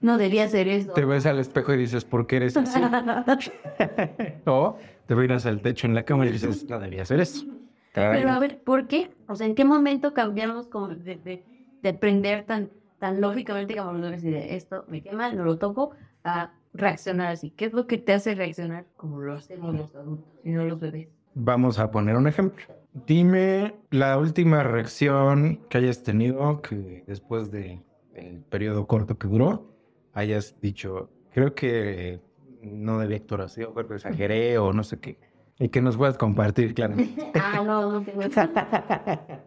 No 0.00 0.18
debía 0.18 0.42
hacer 0.44 0.66
eso. 0.66 0.92
Te 0.92 1.04
ves 1.04 1.26
al 1.26 1.38
espejo 1.38 1.72
y 1.74 1.76
dices, 1.76 2.04
¿por 2.04 2.26
qué 2.26 2.36
eres 2.36 2.56
así? 2.56 2.80
o 4.46 4.76
te 5.06 5.14
miras 5.14 5.46
al 5.46 5.60
techo 5.62 5.86
en 5.86 5.94
la 5.94 6.02
cama 6.04 6.26
y 6.26 6.32
dices, 6.32 6.68
no 6.68 6.78
debía 6.80 7.02
hacer 7.02 7.20
eso. 7.20 7.46
Pero 7.92 8.30
a 8.30 8.38
ver, 8.38 8.62
¿por 8.62 8.88
qué? 8.88 9.10
O 9.28 9.36
sea, 9.36 9.46
¿en 9.46 9.54
qué 9.54 9.64
momento 9.64 10.14
cambiamos 10.14 10.66
como 10.66 10.88
de, 10.88 11.16
de, 11.16 11.44
de 11.82 11.88
aprender 11.88 12.44
tan, 12.44 12.70
tan 12.98 13.20
lógicamente 13.20 13.76
como 13.76 13.98
decir, 13.98 14.34
esto 14.34 14.84
me 14.88 15.02
quema, 15.02 15.32
no 15.32 15.44
lo 15.44 15.58
toco, 15.58 15.90
a 16.24 16.52
reaccionar 16.72 17.32
así? 17.32 17.50
¿Qué 17.50 17.66
es 17.66 17.72
lo 17.72 17.86
que 17.86 17.98
te 17.98 18.14
hace 18.14 18.34
reaccionar 18.34 18.86
como 18.96 19.20
lo 19.20 19.34
hacemos 19.34 19.74
los 19.74 19.94
adultos 19.94 20.32
y 20.44 20.50
no 20.50 20.64
los 20.64 20.80
bebés? 20.80 21.08
Vamos 21.34 21.78
a 21.78 21.90
poner 21.90 22.16
un 22.16 22.28
ejemplo. 22.28 22.64
Dime 23.06 23.74
la 23.90 24.18
última 24.18 24.62
reacción 24.62 25.60
que 25.68 25.78
hayas 25.78 26.02
tenido 26.02 26.60
que 26.62 27.04
después 27.06 27.50
de 27.50 27.82
el 28.14 28.40
periodo 28.40 28.86
corto 28.86 29.16
que 29.18 29.28
duró 29.28 29.66
hayas 30.12 30.60
dicho, 30.60 31.10
creo 31.32 31.54
que 31.54 32.20
no 32.62 32.98
debía 32.98 33.16
actuar 33.16 33.42
así, 33.42 33.62
o 33.62 33.72
creo 33.74 33.88
que 33.88 33.94
exageré, 33.94 34.58
o 34.58 34.72
no 34.72 34.84
sé 34.84 34.98
qué. 35.00 35.18
Y 35.62 35.68
que 35.68 35.80
nos 35.80 35.96
puedas 35.96 36.18
compartir, 36.18 36.74
claro. 36.74 36.96
ah, 37.34 37.62
no, 37.64 37.92
no 37.92 38.02
tengo 38.02 38.20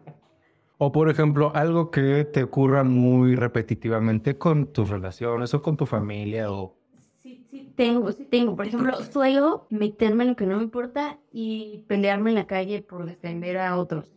O 0.78 0.90
por 0.90 1.10
ejemplo, 1.10 1.52
algo 1.54 1.90
que 1.90 2.24
te 2.24 2.42
ocurra 2.42 2.84
muy 2.84 3.36
repetitivamente 3.36 4.38
con 4.38 4.72
tus 4.72 4.88
relaciones 4.88 5.52
o 5.52 5.60
con 5.60 5.76
tu 5.76 5.84
familia 5.84 6.50
o... 6.50 6.74
Sí, 7.18 7.46
sí 7.50 7.70
tengo, 7.76 8.10
sí 8.12 8.24
tengo. 8.24 8.56
Por 8.56 8.66
ejemplo, 8.66 8.96
suelo 9.12 9.66
meterme 9.68 10.24
en 10.24 10.30
lo 10.30 10.36
que 10.36 10.46
no 10.46 10.56
me 10.56 10.62
importa 10.62 11.18
y 11.32 11.84
pelearme 11.86 12.30
en 12.30 12.36
la 12.36 12.46
calle 12.46 12.80
por 12.80 13.04
defender 13.04 13.58
a 13.58 13.76
otros. 13.76 14.10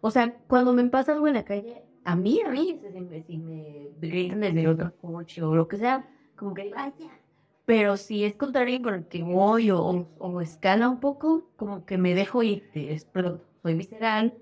O 0.00 0.12
sea, 0.12 0.36
cuando 0.46 0.72
me 0.72 0.84
pasa 0.84 1.14
algo 1.14 1.26
en 1.26 1.34
la 1.34 1.44
calle, 1.44 1.82
a 2.04 2.14
mí, 2.14 2.40
a 2.46 2.50
mí, 2.50 2.80
si 2.92 3.00
me, 3.00 3.22
si 3.22 3.38
me 3.38 3.88
gritan 4.00 4.38
desde 4.38 4.68
otro 4.68 4.92
coche 5.00 5.42
o 5.42 5.56
lo 5.56 5.66
que 5.66 5.78
sea, 5.78 6.08
como 6.36 6.54
que, 6.54 6.70
ay, 6.76 6.92
ya. 6.96 7.10
Pero 7.68 7.98
si 7.98 8.24
es 8.24 8.34
contrario 8.34 8.80
con 8.80 8.94
el 8.94 9.04
que 9.04 9.22
voy 9.22 9.70
o, 9.70 10.08
o, 10.16 10.40
escala 10.40 10.88
un 10.88 11.00
poco, 11.00 11.50
como 11.56 11.84
que 11.84 11.98
me 11.98 12.14
dejo 12.14 12.42
ir, 12.42 12.64
exploto. 12.72 13.44
Soy 13.60 13.74
visceral, 13.74 14.32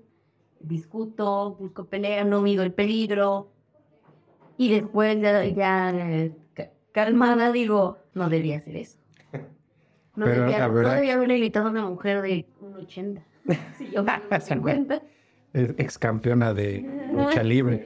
discuto, 0.61 1.57
busco 1.59 1.87
pelea, 1.87 2.23
no 2.23 2.41
mido 2.41 2.63
el 2.63 2.71
peligro. 2.71 3.51
Y 4.55 4.71
después 4.71 5.19
ya, 5.19 5.43
ya 5.43 6.31
calmada 6.93 7.51
digo, 7.51 7.97
no 8.13 8.29
debía 8.29 8.59
hacer 8.59 8.77
eso. 8.77 8.97
No, 10.15 10.25
debía, 10.25 10.63
haber 10.63 11.29
invitado 11.29 11.67
a 11.67 11.71
una 11.71 11.85
mujer 11.85 12.21
de 12.21 12.45
un 12.61 12.75
80. 12.75 13.21
Si 13.77 13.91
yo 13.91 14.05
50. 14.39 15.01
ex 15.53 15.99
campeona 15.99 16.53
de 16.53 17.09
lucha 17.11 17.43
libre. 17.43 17.85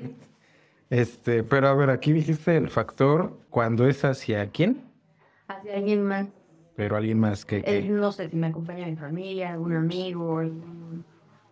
Este, 0.91 1.41
pero 1.41 1.67
a 1.67 1.73
ver, 1.73 1.89
aquí 1.89 2.13
dijiste 2.13 2.57
el 2.57 2.69
factor 2.69 3.39
cuando 3.49 3.87
es 3.87 4.05
hacia 4.05 4.45
quién? 4.51 4.90
Hacia 5.57 5.75
alguien 5.75 6.03
más. 6.03 6.27
Pero 6.75 6.95
alguien 6.95 7.19
más 7.19 7.45
que. 7.45 7.89
no 7.89 8.11
sé 8.11 8.29
si 8.29 8.35
me 8.35 8.47
acompaña 8.47 8.87
mi 8.87 8.95
familia, 8.95 9.59
un 9.59 9.75
amigo. 9.75 10.41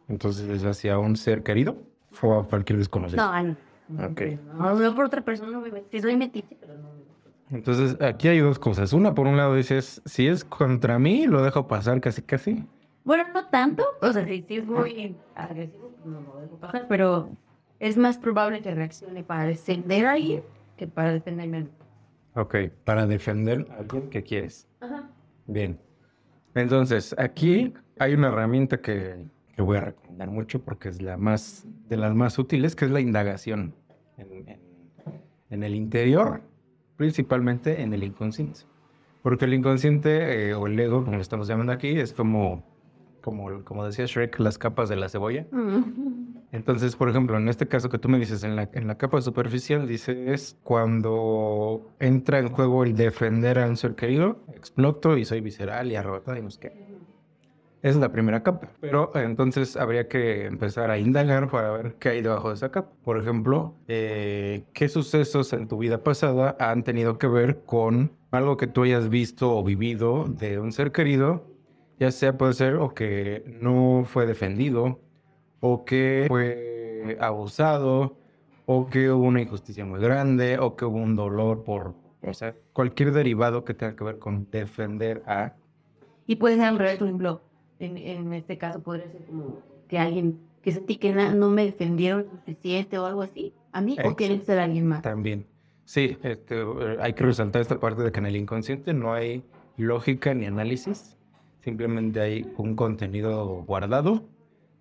Entonces 0.07 0.49
es 0.49 0.63
hacia 0.65 0.97
un 0.97 1.15
ser 1.15 1.43
querido 1.43 1.77
o 2.21 2.39
a 2.39 2.47
cualquier 2.47 2.79
desconocido. 2.79 3.23
No, 3.23 3.43
no. 3.43 4.05
Ok. 4.05 4.21
No, 4.57 4.73
no 4.75 4.95
por 4.95 5.05
otra 5.05 5.21
persona, 5.21 5.61
si 5.91 5.99
soy 5.99 6.15
metiche, 6.15 6.57
pero 6.59 6.75
no. 6.75 6.89
Entonces, 7.51 7.99
aquí 8.01 8.27
hay 8.27 8.39
dos 8.39 8.59
cosas. 8.59 8.93
Una, 8.93 9.15
por 9.15 9.25
un 9.25 9.35
lado, 9.35 9.55
dices, 9.55 10.01
si 10.05 10.27
es 10.27 10.45
contra 10.45 10.99
mí, 10.99 11.25
lo 11.25 11.41
dejo 11.41 11.67
pasar 11.67 11.99
casi, 11.99 12.21
casi. 12.21 12.63
Bueno, 13.03 13.23
no 13.33 13.47
tanto. 13.47 13.83
O 14.01 14.13
sea, 14.13 14.23
si, 14.25 14.45
es 14.49 14.65
muy 14.65 15.15
agresivo, 15.33 15.89
pues 15.89 16.05
no 16.05 16.21
lo 16.21 16.41
dejo 16.41 16.57
pasar, 16.57 16.85
pero 16.87 17.29
es 17.79 17.97
más 17.97 18.17
probable 18.19 18.61
que 18.61 18.73
reaccione 18.75 19.23
para 19.23 19.45
defender 19.45 20.05
a 20.05 20.11
alguien 20.11 20.43
que 20.77 20.85
para 20.87 21.11
defenderme 21.11 21.67
Ok, 22.35 22.55
para 22.83 23.07
defender 23.07 23.67
a 23.71 23.79
alguien 23.79 24.09
que 24.09 24.23
quieres. 24.23 24.67
Ajá. 24.79 25.09
Bien. 25.47 25.79
Entonces, 26.55 27.15
aquí 27.17 27.73
hay 27.99 28.13
una 28.13 28.27
herramienta 28.27 28.77
que, 28.77 29.25
que, 29.55 29.61
voy 29.61 29.77
a 29.77 29.81
recomendar 29.81 30.29
mucho 30.29 30.61
porque 30.63 30.89
es 30.89 31.01
la 31.01 31.17
más, 31.17 31.65
de 31.87 31.97
las 31.97 32.13
más 32.15 32.37
útiles, 32.39 32.75
que 32.75 32.85
es 32.85 32.91
la 32.91 32.99
indagación 32.99 33.73
en, 34.17 34.59
en, 35.49 35.63
el 35.63 35.75
interior, 35.75 36.41
principalmente 36.97 37.81
en 37.81 37.93
el 37.93 38.03
inconsciente. 38.03 38.61
Porque 39.21 39.45
el 39.45 39.53
inconsciente, 39.53 40.49
eh, 40.49 40.53
o 40.53 40.67
el 40.67 40.79
ego, 40.79 41.03
como 41.03 41.15
lo 41.15 41.21
estamos 41.21 41.47
llamando 41.47 41.73
aquí, 41.73 41.99
es 41.99 42.13
como 42.13 42.63
como, 43.21 43.63
como 43.63 43.85
decía 43.85 44.05
Shrek, 44.05 44.39
las 44.39 44.57
capas 44.57 44.89
de 44.89 44.95
la 44.95 45.09
cebolla. 45.09 45.45
Entonces, 46.51 46.95
por 46.95 47.09
ejemplo, 47.09 47.37
en 47.37 47.47
este 47.47 47.67
caso 47.67 47.89
que 47.89 47.99
tú 47.99 48.09
me 48.09 48.17
dices, 48.17 48.43
en 48.43 48.55
la, 48.55 48.69
en 48.73 48.87
la 48.87 48.97
capa 48.97 49.21
superficial, 49.21 49.87
dices, 49.87 50.57
cuando 50.63 51.91
entra 51.99 52.39
en 52.39 52.49
juego 52.49 52.83
el 52.83 52.95
defender 52.95 53.59
a 53.59 53.67
un 53.67 53.77
ser 53.77 53.95
querido, 53.95 54.39
exploto 54.55 55.17
y 55.17 55.25
soy 55.25 55.41
visceral 55.41 55.91
y 55.91 55.95
arrebatado 55.95 56.37
y 56.37 56.41
no 56.41 56.49
sé 56.49 56.59
qué. 56.59 56.89
Es 57.81 57.95
la 57.95 58.11
primera 58.11 58.43
capa. 58.43 58.71
Pero 58.81 59.11
entonces 59.15 59.77
habría 59.77 60.07
que 60.09 60.45
empezar 60.47 60.89
a 60.91 60.97
indagar 60.97 61.49
para 61.49 61.71
ver 61.71 61.95
qué 61.99 62.09
hay 62.09 62.21
debajo 62.21 62.49
de 62.49 62.55
esa 62.55 62.71
capa. 62.71 62.91
Por 63.03 63.17
ejemplo, 63.17 63.75
eh, 63.87 64.65
qué 64.73 64.89
sucesos 64.89 65.53
en 65.53 65.67
tu 65.67 65.77
vida 65.77 66.03
pasada 66.03 66.57
han 66.59 66.83
tenido 66.83 67.17
que 67.17 67.27
ver 67.27 67.61
con 67.65 68.11
algo 68.31 68.57
que 68.57 68.67
tú 68.67 68.83
hayas 68.83 69.07
visto 69.09 69.55
o 69.55 69.63
vivido 69.63 70.25
de 70.25 70.59
un 70.59 70.71
ser 70.71 70.91
querido 70.91 71.45
ya 71.99 72.11
sea 72.11 72.37
puede 72.37 72.53
ser 72.53 72.75
o 72.75 72.93
que 72.93 73.43
no 73.61 74.03
fue 74.05 74.25
defendido, 74.25 74.99
o 75.59 75.85
que 75.85 76.25
fue 76.27 77.17
abusado, 77.19 78.17
o 78.65 78.87
que 78.87 79.11
hubo 79.11 79.23
una 79.23 79.41
injusticia 79.41 79.85
muy 79.85 79.99
grande, 79.99 80.57
o 80.59 80.75
que 80.75 80.85
hubo 80.85 80.97
un 80.97 81.15
dolor 81.15 81.63
por, 81.63 81.95
o 82.21 82.33
sea, 82.33 82.55
cualquier 82.73 83.11
derivado 83.11 83.65
que 83.65 83.73
tenga 83.73 83.95
que 83.95 84.03
ver 84.03 84.19
con 84.19 84.49
defender 84.51 85.23
a... 85.25 85.53
Y 86.27 86.35
puede 86.35 86.55
ser 86.55 86.65
al 86.65 86.77
revés, 86.77 86.97
por 86.97 87.07
ejemplo, 87.07 87.41
en, 87.79 87.97
en 87.97 88.33
este 88.33 88.57
caso 88.57 88.81
podría 88.81 89.09
ser 89.11 89.25
como 89.25 89.59
que 89.87 89.97
alguien 89.97 90.39
que 90.61 90.71
sentí 90.71 90.97
que 90.97 91.13
no 91.13 91.49
me 91.49 91.65
defendieron 91.65 92.25
suficiente 92.29 92.99
o 92.99 93.05
algo 93.05 93.21
así, 93.21 93.53
a 93.71 93.81
mí, 93.81 93.97
o 94.03 94.15
quiere 94.15 94.39
ser 94.41 94.59
alguien 94.59 94.87
más. 94.87 95.01
También. 95.01 95.45
Sí, 95.85 96.17
este, 96.21 96.63
hay 96.99 97.13
que 97.13 97.23
resaltar 97.23 97.61
esta 97.61 97.79
parte 97.79 98.03
de 98.03 98.11
que 98.11 98.19
en 98.19 98.27
el 98.27 98.35
inconsciente 98.35 98.93
no 98.93 99.13
hay 99.13 99.43
lógica 99.77 100.33
ni 100.33 100.45
análisis, 100.45 101.17
Simplemente 101.61 102.21
hay 102.21 102.53
un 102.57 102.75
contenido 102.75 103.63
guardado 103.63 104.23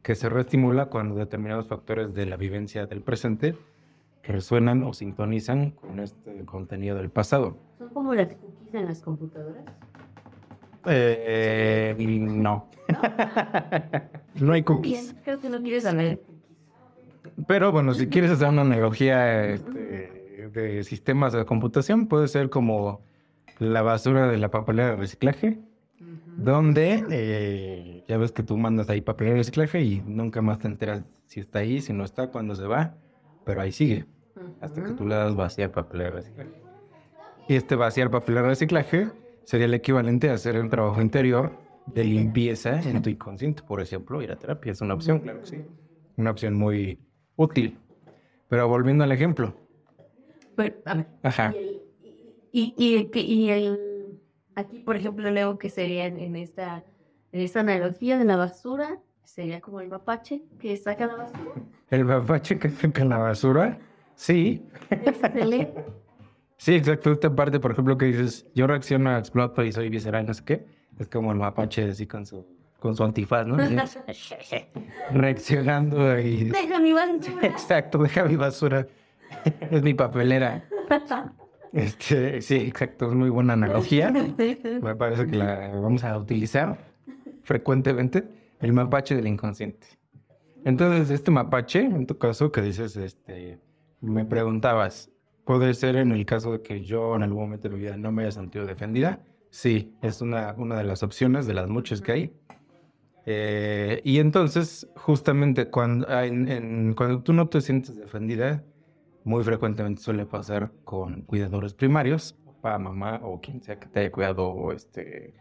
que 0.03 0.15
se 0.15 0.29
reestimula 0.29 0.87
cuando 0.87 1.15
determinados 1.17 1.67
factores 1.67 2.15
de 2.15 2.27
la 2.27 2.37
vivencia 2.37 2.87
del 2.87 3.03
presente 3.03 3.55
resuenan 4.23 4.83
o 4.83 4.93
sintonizan 4.93 5.71
con 5.73 6.01
este 6.01 6.45
contenido 6.45 6.97
del 6.97 7.11
pasado. 7.11 7.57
¿Son 7.79 7.89
como 7.91 8.15
las 8.15 8.29
cookies 8.29 8.75
en 8.75 8.87
las 8.87 9.01
computadoras? 9.01 9.65
Eh, 10.87 11.95
no. 11.99 12.69
no 14.41 14.53
hay 14.53 14.63
cookies. 14.63 15.13
Bien, 15.13 15.23
creo 15.25 15.41
que 15.41 15.49
no 15.49 15.61
quieres 15.61 15.83
saber. 15.83 16.23
Pero 17.47 17.73
bueno, 17.73 17.95
si 17.95 18.09
quieres 18.09 18.31
hacer 18.31 18.49
una 18.49 18.63
analogía 18.63 19.45
este, 19.47 20.51
de 20.53 20.85
sistemas 20.85 21.33
de 21.33 21.45
computación, 21.45 22.07
puede 22.07 22.29
ser 22.29 22.51
como 22.51 23.01
la 23.59 23.83
basura 23.83 24.29
de 24.29 24.39
la 24.39 24.51
papelera 24.51 24.91
de 24.91 24.97
reciclaje 24.97 25.59
donde 26.39 27.05
eh, 27.11 28.05
ya 28.07 28.17
ves 28.17 28.31
que 28.31 28.45
tú 28.45 28.57
mandas 28.57 28.89
ahí 28.89 29.01
papel 29.01 29.29
de 29.29 29.35
reciclaje 29.35 29.81
y 29.83 30.01
nunca 30.07 30.41
más 30.41 30.61
te 30.61 30.69
enteras 30.69 31.03
si 31.27 31.41
está 31.41 31.59
ahí, 31.59 31.81
si 31.81 31.93
no 31.93 32.05
está, 32.05 32.29
cuándo 32.29 32.55
se 32.55 32.65
va, 32.65 32.95
pero 33.45 33.61
ahí 33.61 33.73
sigue, 33.73 34.07
hasta 34.61 34.85
que 34.85 34.93
tú 34.93 35.05
le 35.05 35.17
das 35.17 35.35
vaciar 35.35 35.73
papel 35.73 35.99
de 35.99 36.11
reciclaje. 36.11 36.51
Y 37.49 37.57
este 37.57 37.75
vaciar 37.75 38.11
papel 38.11 38.37
de 38.37 38.43
reciclaje 38.43 39.09
sería 39.45 39.67
el 39.67 39.75
equivalente 39.75 40.31
a 40.31 40.35
hacer 40.35 40.61
un 40.61 40.71
trabajo 40.71 41.03
interior 41.03 41.59
de 41.87 42.05
limpieza 42.05 42.81
en 42.83 43.03
tu 43.03 43.11
inconsciente, 43.11 43.63
por 43.65 43.81
ejemplo, 43.81 44.23
ir 44.23 44.31
a 44.31 44.37
terapia 44.37 44.71
es 44.71 44.81
una 44.81 44.95
opción, 44.95 45.19
claro 45.19 45.41
que 45.41 45.47
sí, 45.47 45.65
una 46.17 46.31
opción 46.31 46.55
muy 46.55 47.01
útil. 47.35 47.79
Pero 48.49 48.69
volviendo 48.69 49.03
al 49.03 49.11
ejemplo. 49.13 49.55
Pero, 50.55 50.77
a 50.85 50.95
ver. 50.95 51.07
Ajá. 51.23 51.53
Y, 52.53 52.75
y, 52.79 53.11
y, 53.13 53.21
y 53.21 53.51
el 53.51 53.88
Aquí, 54.59 54.81
por 54.81 54.97
ejemplo, 54.97 55.31
leo 55.31 55.57
que 55.57 55.71
sería 55.71 56.07
en 56.07 56.35
esta, 56.35 56.83
en 57.31 57.41
esta 57.43 57.61
analogía 57.61 58.19
de 58.19 58.25
la 58.25 58.35
basura, 58.35 58.99
sería 59.23 59.61
como 59.61 59.81
el 59.81 59.89
mapache 59.89 60.43
que 60.59 60.77
saca 60.77 61.07
la 61.07 61.15
basura. 61.15 61.53
¿El 61.91 62.05
mapache 62.05 62.59
que 62.59 62.69
saca 62.69 63.05
la 63.05 63.19
basura? 63.19 63.79
Sí. 64.17 64.67
sí, 66.57 66.75
exacto. 66.75 67.13
Esta 67.13 67.33
parte, 67.33 67.61
por 67.61 67.71
ejemplo, 67.71 67.97
que 67.97 68.07
dices, 68.07 68.49
yo 68.57 68.67
reacciono 68.67 69.17
exploto 69.17 69.63
y 69.63 69.71
soy 69.71 69.91
visceral, 69.91 70.27
no 70.27 70.35
sé 70.35 70.43
qué. 70.45 70.67
Es 70.99 71.07
como 71.07 71.31
el 71.31 71.39
mapache 71.39 71.91
así 71.91 72.09
con 72.09 72.27
su, 72.27 72.45
con 72.81 72.97
su 72.97 73.05
antifaz, 73.05 73.47
¿no? 73.47 73.59
Reaccionando 75.13 76.11
ahí. 76.11 76.51
Deja 76.51 76.81
mi 76.81 76.93
basura. 76.95 77.47
Exacto, 77.47 77.99
deja 77.99 78.25
mi 78.25 78.35
basura. 78.35 78.89
es 79.71 79.83
mi 79.85 79.95
papelera. 79.95 80.65
Este, 81.73 82.41
sí, 82.41 82.57
exacto, 82.57 83.09
es 83.09 83.15
muy 83.15 83.31
buena 83.31 83.55
analogía. 83.55 84.11
Me 84.83 84.97
parece 84.97 85.27
que 85.27 85.37
la 85.37 85.69
vamos 85.69 86.05
a 86.05 86.17
utilizar 86.17 86.79
frecuentemente, 87.43 88.25
el 88.61 88.73
mapache 88.73 89.15
del 89.15 89.27
inconsciente. 89.27 89.87
Entonces, 90.65 91.11
este 91.11 91.31
mapache, 91.31 91.81
en 91.81 92.07
tu 92.07 92.19
caso, 92.19 92.53
que 92.53 92.61
dices, 92.61 92.97
este, 92.97 93.59
me 94.01 94.25
preguntabas, 94.25 95.11
¿puede 95.45 95.73
ser 95.75 95.97
en 95.97 96.13
el 96.13 96.27
caso 96.27 96.53
de 96.53 96.63
que 96.63 96.83
yo 96.83 97.17
en 97.17 97.23
algún 97.23 97.45
momento 97.45 97.69
de 97.69 97.75
mi 97.75 97.81
vida 97.81 97.97
no 97.97 98.13
me 98.13 98.23
haya 98.23 98.33
sentido 98.33 98.67
defendida? 98.67 99.21
Sí, 99.51 99.95
es 100.03 100.21
una, 100.21 100.55
una 100.59 100.77
de 100.77 100.85
las 100.85 101.03
opciones, 101.03 101.47
de 101.47 101.55
las 101.55 101.69
muchas 101.69 102.01
que 102.01 102.13
hay. 102.13 102.33
Eh, 103.25 104.01
y 104.05 104.19
entonces, 104.19 104.89
justamente 104.97 105.69
cuando, 105.71 106.07
cuando 106.97 107.23
tú 107.23 107.33
no 107.33 107.49
te 107.49 107.61
sientes 107.61 107.97
defendida, 107.97 108.65
muy 109.29 109.45
frecuentemente 109.45 110.01
suele 110.01 110.25
pasar 110.25 110.73
con 110.85 111.21
cuidadores 111.23 111.75
primarios, 111.75 112.35
papá, 112.47 112.79
mamá 112.79 113.21
o 113.23 113.41
quien 113.41 113.63
sea 113.63 113.79
que 113.79 113.87
te 113.87 114.01
haya 114.01 114.11
cuidado 114.11 114.73
este, 114.73 115.35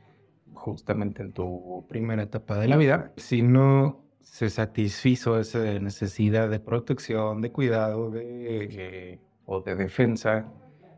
justamente 0.53 1.23
en 1.23 1.31
tu 1.31 1.85
primera 1.87 2.23
etapa 2.23 2.59
de 2.59 2.67
la 2.67 2.75
vida, 2.75 3.13
si 3.15 3.41
no 3.41 4.03
se 4.19 4.49
satisfizo 4.49 5.39
esa 5.39 5.59
necesidad 5.79 6.49
de 6.49 6.59
protección, 6.59 7.41
de 7.41 7.53
cuidado 7.53 8.11
de, 8.11 9.21
o 9.45 9.61
de 9.61 9.75
defensa 9.75 10.45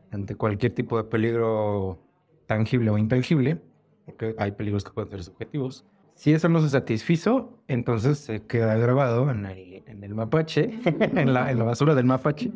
ante 0.10 0.34
cualquier 0.36 0.74
tipo 0.74 0.98
de 0.98 1.03
peligro 1.03 2.00
tangible 2.48 2.89
o 2.89 2.98
intangible, 2.98 3.62
porque 4.05 4.34
hay 4.39 4.51
peligros 4.53 4.84
que 4.84 4.89
pueden 4.89 5.12
ser 5.12 5.24
subjetivos. 5.24 5.86
Si 6.15 6.34
eso 6.34 6.50
no 6.50 6.60
se 6.60 6.69
satisfizo, 6.69 7.62
entonces 7.67 8.17
se 8.17 8.41
queda 8.48 8.75
grabado 8.77 9.29
en 9.29 9.46
el, 9.46 9.84
en 9.86 10.03
el 10.03 10.15
mapache, 10.15 10.72
en 10.84 11.34
la, 11.34 11.51
en 11.51 11.60
la 11.60 11.65
basura 11.65 11.93
del 11.93 12.05
mapache, 12.05 12.51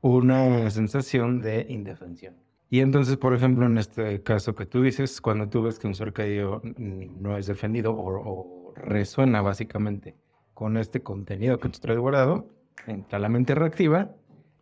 una 0.00 0.70
sensación 0.70 1.40
de 1.40 1.66
indefensión. 1.68 2.34
Y 2.70 2.80
entonces, 2.80 3.16
por 3.16 3.34
ejemplo, 3.34 3.66
en 3.66 3.78
este 3.78 4.22
caso 4.22 4.54
que 4.54 4.66
tú 4.66 4.82
dices, 4.82 5.20
cuando 5.20 5.48
tú 5.48 5.62
ves 5.62 5.78
que 5.78 5.86
un 5.86 5.94
ser 5.94 6.12
caído 6.12 6.60
no 6.76 7.36
es 7.36 7.46
defendido 7.46 7.94
o, 7.96 8.74
resuena 8.76 9.42
básicamente 9.42 10.14
con 10.54 10.76
este 10.76 11.00
contenido 11.02 11.58
que 11.58 11.68
tú 11.68 11.80
traes 11.80 11.98
guardado, 11.98 12.48
entra 12.86 13.18
la 13.18 13.28
mente 13.28 13.56
reactiva 13.56 14.14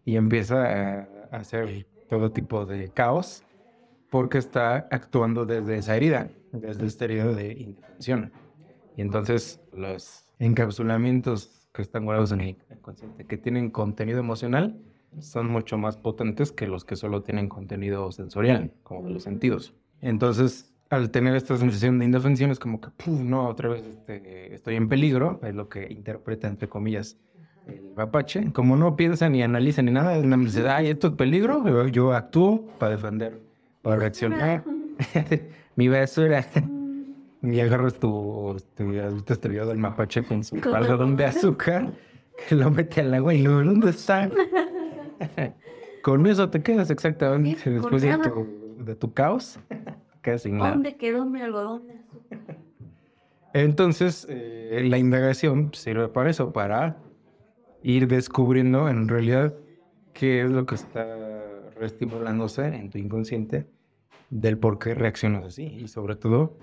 y 0.06 0.16
empieza 0.16 1.00
a 1.00 1.08
hacer 1.32 1.86
todo 2.08 2.30
tipo 2.30 2.64
de 2.64 2.88
caos 2.88 3.44
porque 4.08 4.38
está 4.38 4.88
actuando 4.90 5.44
desde 5.44 5.76
esa 5.76 5.96
herida, 5.96 6.30
desde 6.52 6.86
este 6.86 7.04
herida 7.06 7.26
de 7.26 7.52
indefensión. 7.52 8.32
Y 8.96 9.02
entonces 9.02 9.60
los 9.74 10.24
encapsulamientos 10.38 11.68
que 11.72 11.82
están 11.82 12.04
guardados 12.04 12.32
en 12.32 12.40
el 12.40 12.56
inconsciente, 12.70 13.26
que 13.26 13.36
tienen 13.36 13.70
contenido 13.70 14.20
emocional, 14.20 14.80
son 15.20 15.48
mucho 15.48 15.78
más 15.78 15.96
potentes 15.96 16.52
que 16.52 16.66
los 16.66 16.84
que 16.84 16.96
solo 16.96 17.22
tienen 17.22 17.48
contenido 17.48 18.10
sensorial, 18.12 18.72
como 18.82 19.02
de 19.04 19.10
los 19.10 19.22
sentidos. 19.22 19.74
Entonces, 20.00 20.72
al 20.90 21.10
tener 21.10 21.34
esta 21.34 21.56
sensación 21.56 21.98
de 21.98 22.04
indefensión, 22.04 22.50
es 22.50 22.58
como 22.58 22.80
que, 22.80 22.88
no, 23.06 23.48
otra 23.48 23.68
vez 23.68 23.82
este, 23.84 24.54
estoy 24.54 24.76
en 24.76 24.88
peligro, 24.88 25.40
es 25.42 25.54
lo 25.54 25.68
que 25.68 25.86
interpreta, 25.90 26.48
entre 26.48 26.68
comillas, 26.68 27.16
el 27.66 27.92
mapache. 27.96 28.52
Como 28.52 28.76
no 28.76 28.96
piensa 28.96 29.28
ni 29.28 29.42
analiza 29.42 29.82
ni 29.82 29.90
nada, 29.90 30.16
nada 30.16 30.36
más 30.36 30.54
dice, 30.54 30.68
ay, 30.68 30.88
esto 30.88 31.08
es 31.08 31.14
peligro, 31.14 31.86
yo 31.88 32.12
actúo 32.12 32.66
para 32.78 32.92
defender, 32.92 33.40
para 33.82 33.96
reaccionar. 33.96 34.64
Mi 35.76 35.88
basura. 35.88 36.46
y 37.42 37.60
agarras 37.60 37.94
tu, 37.94 38.56
tu, 38.74 38.92
este 39.28 39.48
video 39.48 39.66
del 39.66 39.78
mapache 39.78 40.22
con 40.22 40.42
su 40.42 40.56
algodón 40.74 41.16
de 41.16 41.26
azúcar, 41.26 41.92
que 42.48 42.54
lo 42.54 42.70
mete 42.70 43.00
al 43.00 43.12
agua 43.12 43.34
y 43.34 43.42
luego, 43.42 43.62
¿dónde 43.62 43.90
está? 43.90 44.30
Con 46.02 46.26
eso 46.26 46.50
te 46.50 46.62
quedas 46.62 46.90
exactamente 46.90 47.70
después 47.70 48.02
de 48.02 48.18
tu, 48.18 48.84
de 48.84 48.94
tu, 48.94 49.12
caos. 49.12 49.58
¿Dónde 50.44 50.96
quedó 50.96 51.24
mi 51.24 51.40
algodón? 51.40 51.84
Entonces, 53.52 54.26
eh, 54.28 54.82
la 54.84 54.98
indagación 54.98 55.70
sirve 55.72 56.08
para 56.08 56.30
eso, 56.30 56.52
para 56.52 56.96
ir 57.82 58.08
descubriendo 58.08 58.88
en 58.88 59.08
realidad 59.08 59.54
qué 60.12 60.42
es 60.42 60.50
lo 60.50 60.66
que 60.66 60.74
está 60.74 61.06
reestimulándose 61.78 62.66
en 62.66 62.90
tu 62.90 62.98
inconsciente 62.98 63.66
del 64.30 64.58
por 64.58 64.78
qué 64.78 64.94
reaccionas 64.94 65.44
así 65.44 65.64
y 65.64 65.88
sobre 65.88 66.16
todo 66.16 66.58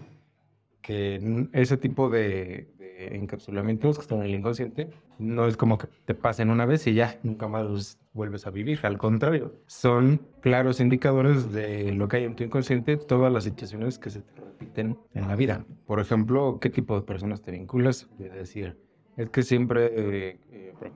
que 0.81 1.47
ese 1.53 1.77
tipo 1.77 2.09
de, 2.09 2.69
encapsulamientos 2.97 3.97
que 3.97 4.01
están 4.01 4.19
en 4.19 4.25
el 4.25 4.35
inconsciente 4.35 4.89
no 5.19 5.47
es 5.47 5.57
como 5.57 5.77
que 5.77 5.87
te 6.05 6.13
pasen 6.13 6.49
una 6.49 6.65
vez 6.65 6.85
y 6.87 6.93
ya 6.93 7.19
nunca 7.23 7.47
más 7.47 7.65
los 7.65 7.97
vuelves 8.13 8.45
a 8.47 8.49
vivir. 8.49 8.79
Al 8.83 8.97
contrario, 8.97 9.53
son 9.67 10.21
claros 10.41 10.79
indicadores 10.79 11.51
de 11.51 11.91
lo 11.93 12.07
que 12.07 12.17
hay 12.17 12.23
en 12.25 12.35
tu 12.35 12.43
inconsciente, 12.43 12.97
todas 12.97 13.31
las 13.31 13.43
situaciones 13.43 13.99
que 13.99 14.09
se 14.09 14.21
te 14.21 14.41
repiten 14.41 14.97
en 15.13 15.27
la 15.27 15.35
vida. 15.35 15.65
Por 15.85 15.99
ejemplo, 15.99 16.59
qué 16.59 16.69
tipo 16.69 16.95
de 16.95 17.05
personas 17.05 17.41
te 17.41 17.51
vinculas. 17.51 18.09
Es 18.19 18.33
decir, 18.33 18.77
es 19.17 19.29
que 19.29 19.43
siempre, 19.43 19.91
eh, 19.93 20.39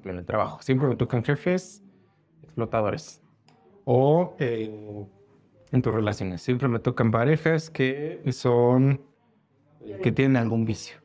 en 0.04 0.18
el 0.18 0.26
trabajo, 0.26 0.62
siempre 0.62 0.88
me 0.88 0.96
tocan 0.96 1.24
jefes 1.24 1.84
explotadores. 2.44 3.22
O 3.86 4.36
eh, 4.40 5.06
en 5.72 5.82
tus 5.82 5.94
relaciones, 5.94 6.42
siempre 6.42 6.68
me 6.68 6.80
tocan 6.80 7.12
parejas 7.12 7.70
que 7.70 8.22
son 8.32 9.02
que 10.04 10.12
tienen 10.12 10.38
algún 10.38 10.66
vicio. 10.66 10.98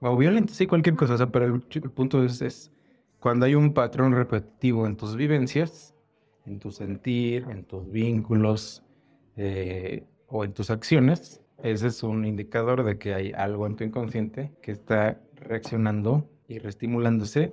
O 0.00 0.16
violento, 0.16 0.52
sí, 0.54 0.66
cualquier 0.66 0.96
cosa. 0.96 1.14
O 1.14 1.16
sea, 1.16 1.26
pero 1.26 1.46
el, 1.46 1.60
punto 1.90 2.22
es, 2.24 2.40
es, 2.40 2.70
cuando 3.18 3.46
hay 3.46 3.54
un 3.54 3.74
patrón 3.74 4.12
repetitivo 4.12 4.86
en 4.86 4.96
tus 4.96 5.16
vivencias, 5.16 5.94
en 6.46 6.58
tu 6.58 6.70
sentir, 6.70 7.46
en 7.50 7.64
tus 7.64 7.90
vínculos 7.90 8.84
eh, 9.36 10.04
o 10.28 10.44
en 10.44 10.52
tus 10.52 10.70
acciones, 10.70 11.40
ese 11.62 11.88
es 11.88 12.02
un 12.02 12.24
indicador 12.24 12.84
de 12.84 12.98
que 12.98 13.14
hay 13.14 13.32
algo 13.32 13.66
en 13.66 13.76
tu 13.76 13.84
inconsciente 13.84 14.52
que 14.62 14.72
está 14.72 15.20
reaccionando 15.34 16.28
y 16.46 16.58
reestimulándose 16.58 17.52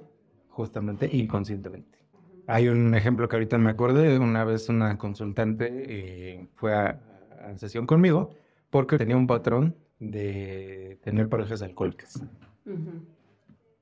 justamente 0.50 1.10
inconscientemente. 1.12 1.98
Hay 2.48 2.68
un 2.68 2.94
ejemplo 2.94 3.28
que 3.28 3.36
ahorita 3.38 3.58
me 3.58 3.72
acordé, 3.72 4.20
una 4.20 4.44
vez 4.44 4.70
una 4.70 4.98
consultante 5.00 5.68
eh, 5.72 6.48
fue 6.54 6.76
a, 6.76 7.02
a 7.44 7.58
sesión 7.58 7.88
conmigo 7.88 8.30
porque 8.70 8.98
tenía 8.98 9.18
un 9.18 9.26
patrón 9.26 9.76
de 10.00 11.00
tener 11.04 11.30
parejas 11.30 11.62
alcohólicas. 11.62 12.22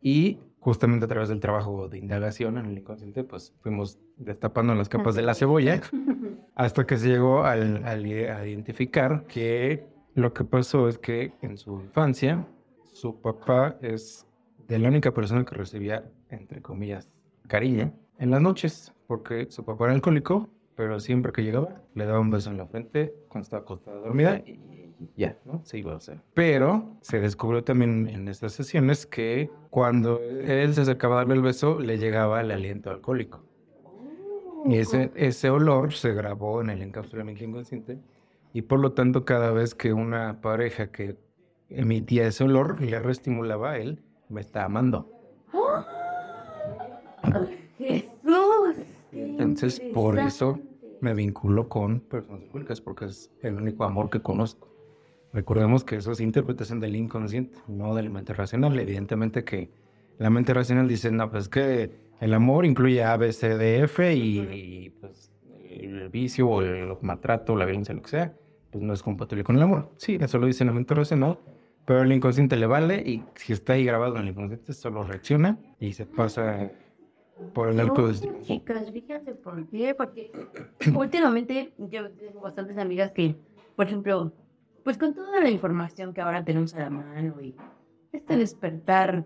Y 0.02 0.40
justamente 0.60 1.06
a 1.06 1.08
través 1.08 1.30
del 1.30 1.40
trabajo 1.40 1.88
de 1.88 1.98
indagación 1.98 2.58
en 2.58 2.68
el 2.68 2.78
inconsciente, 2.78 3.24
pues 3.24 3.54
fuimos 3.62 4.00
destapando 4.18 4.76
las 4.76 4.90
capas 4.90 5.16
de 5.16 5.22
la 5.22 5.34
cebolla 5.34 5.82
hasta 6.56 6.86
que 6.86 6.98
se 6.98 7.10
llegó 7.10 7.44
al, 7.44 7.84
al, 7.86 8.06
a 8.06 8.48
identificar 8.48 9.26
que 9.28 9.86
lo 10.16 10.34
que 10.34 10.44
pasó 10.44 10.88
es 10.88 10.98
que 10.98 11.34
en 11.42 11.58
su 11.58 11.82
infancia 11.82 12.46
su 12.94 13.20
papá 13.20 13.78
es 13.82 14.28
de 14.68 14.80
la 14.80 14.90
única 14.90 15.14
persona 15.14 15.44
que 15.44 15.56
recibía, 15.56 16.10
entre 16.30 16.62
comillas, 16.62 17.10
cariño 17.48 17.92
en 18.20 18.32
las 18.32 18.42
noches, 18.42 18.94
porque 19.08 19.48
su 19.50 19.66
papá 19.66 19.86
era 19.86 19.94
alcohólico, 19.94 20.50
pero 20.76 21.00
siempre 21.00 21.32
que 21.32 21.44
llegaba 21.44 21.82
le 21.94 22.06
daba 22.06 22.20
un 22.20 22.30
beso 22.30 22.50
en 22.50 22.58
la 22.58 22.68
frente 22.68 23.14
cuando 23.28 23.44
estaba 23.44 23.64
acostada 23.64 23.98
dormida 23.98 24.38
y 24.38 24.83
ya, 25.16 25.38
¿no? 25.46 25.62
Se 25.66 25.78
iba 25.78 25.94
a 25.94 25.98
hacer. 25.98 26.20
Pero 26.34 26.98
se 27.02 27.20
descubrió 27.20 27.64
también 27.64 28.08
en 28.08 28.28
estas 28.28 28.54
sesiones 28.54 29.06
que 29.06 29.50
cuando 29.70 30.20
él 30.20 30.74
se 30.74 30.82
acercaba 30.82 31.16
a 31.16 31.18
darle 31.20 31.36
el 31.36 31.42
beso, 31.42 31.80
le 31.80 31.98
llegaba 31.98 32.42
el 32.42 32.52
aliento 32.52 32.90
alcohólico. 32.90 33.44
Y 34.66 34.78
ese, 34.78 35.12
ese 35.16 35.50
olor 35.50 35.94
se 35.94 36.14
grabó 36.14 36.62
en 36.62 36.70
el 36.70 36.82
encapsulamiento 36.82 37.44
inconsciente 37.44 38.00
y 38.54 38.62
por 38.62 38.80
lo 38.80 38.94
tanto 38.94 39.26
cada 39.26 39.52
vez 39.52 39.76
que 39.76 39.94
una 39.94 40.40
pareja 40.40 40.92
que 40.92 41.18
emitía 41.70 42.28
ese 42.28 42.44
olor 42.44 42.80
le 42.82 43.00
reestimulaba 43.00 43.72
a 43.72 43.78
él, 43.80 44.02
me 44.30 44.42
está 44.42 44.64
amando. 44.66 45.10
Jesús. 47.78 48.78
Entonces, 49.12 49.80
por 49.94 50.18
eso 50.18 50.60
me 51.02 51.14
vinculo 51.14 51.68
con 51.68 52.00
personas 52.00 52.44
alcohólicas, 52.44 52.82
porque 52.82 53.06
es 53.06 53.32
el 53.42 53.56
único 53.56 53.84
amor 53.84 54.10
que 54.10 54.22
conozco. 54.22 54.73
Recordemos 55.34 55.84
que 55.84 55.96
eso 55.96 56.12
es 56.12 56.20
interpretación 56.20 56.80
del 56.80 56.96
inconsciente, 56.96 57.58
no 57.68 57.96
de 57.96 58.04
la 58.04 58.10
mente 58.12 58.34
racional. 58.34 58.80
Evidentemente 58.80 59.44
que 59.44 59.72
la 60.20 60.30
mente 60.30 60.54
racional 60.54 60.88
dice, 60.88 61.12
no, 61.12 61.30
pues 61.32 61.50
que 61.50 61.92
el 62.22 62.34
amor 62.36 62.66
incluye 62.66 63.04
A, 63.04 63.18
B, 63.18 63.34
C, 63.34 63.58
D, 63.58 63.82
F 63.82 64.14
y, 64.16 64.92
pues 65.02 65.32
el 65.70 66.10
vicio 66.10 66.48
o 66.48 66.62
el 66.62 66.96
maltrato, 67.02 67.56
la 67.56 67.66
violencia, 67.66 67.96
lo 67.96 68.04
que 68.04 68.10
sea, 68.10 68.34
pues 68.72 68.84
no 68.84 68.94
es 68.94 69.02
compatible 69.02 69.44
con 69.44 69.56
el 69.56 69.64
amor. 69.64 69.90
Sí, 69.98 70.20
eso 70.22 70.38
lo 70.38 70.46
dice 70.46 70.66
la 70.66 70.72
mente 70.72 70.94
racional, 70.94 71.40
pero 71.84 72.04
el 72.04 72.12
inconsciente 72.12 72.56
le 72.56 72.68
vale 72.68 73.02
y 73.02 73.24
si 73.34 73.54
está 73.54 73.74
ahí 73.74 73.84
grabado 73.84 74.18
en 74.18 74.24
el 74.24 74.30
inconsciente 74.30 74.72
solo 74.74 75.04
reacciona 75.04 75.58
y 75.80 75.94
se 75.94 76.06
pasa 76.06 76.72
por 77.56 77.70
el 77.70 77.80
arco 77.80 78.08
de 78.08 78.14
Chicas, 78.44 78.92
fíjense 78.92 79.34
por 79.34 79.68
qué, 79.68 79.96
porque 79.96 80.32
últimamente 80.96 81.74
yo 81.80 82.12
tengo 82.12 82.42
bastantes 82.42 82.78
amigas 82.78 83.12
que, 83.12 83.36
por 83.76 83.88
ejemplo, 83.88 84.32
pues 84.84 84.98
con 84.98 85.14
toda 85.14 85.40
la 85.42 85.50
información 85.50 86.14
que 86.14 86.22
ahora 86.22 86.44
tenemos 86.44 86.74
a 86.76 86.80
la 86.80 86.90
mano 86.90 87.40
y 87.42 87.56
este 88.12 88.38
despertar 88.38 89.26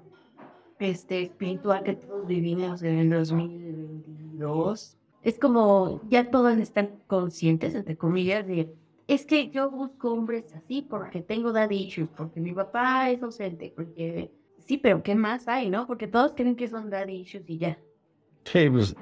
este 0.80 1.24
espiritual 1.24 1.84
que 1.84 1.93
todos 1.93 2.28
vivimos 2.28 2.84
en 2.84 3.00
el 3.00 3.10
2022, 3.10 4.98
es 5.24 5.39
como 5.39 6.02
ya 6.10 6.30
todos 6.30 6.58
están 6.58 6.91
conscientes, 7.08 7.74
entre 7.76 7.98
comillas, 7.98 8.46
de 8.46 8.72
es 9.08 9.26
que 9.26 9.50
yo 9.50 9.72
busco 9.72 10.12
hombres 10.12 10.54
así 10.54 10.86
porque 10.88 11.22
tengo 11.22 11.52
dad 11.54 11.70
issues, 11.70 12.10
porque 12.15 12.41
mi 12.41 12.54
papá 12.54 13.10
es 13.10 13.24
ausente, 13.24 13.74
porque 13.76 14.32
sí, 14.60 14.78
pero 14.78 15.02
¿qué 15.02 15.15
más 15.15 15.48
hay, 15.48 15.70
no? 15.70 15.88
Porque 15.88 16.08
todos 16.08 16.34
creen 16.36 16.56
que 16.56 16.67
son 16.67 16.89
dad 16.89 17.08
issues 17.08 17.50
y 17.50 17.58
ya. 17.58 17.78
Sí, 18.43 18.70
pues. 18.70 18.96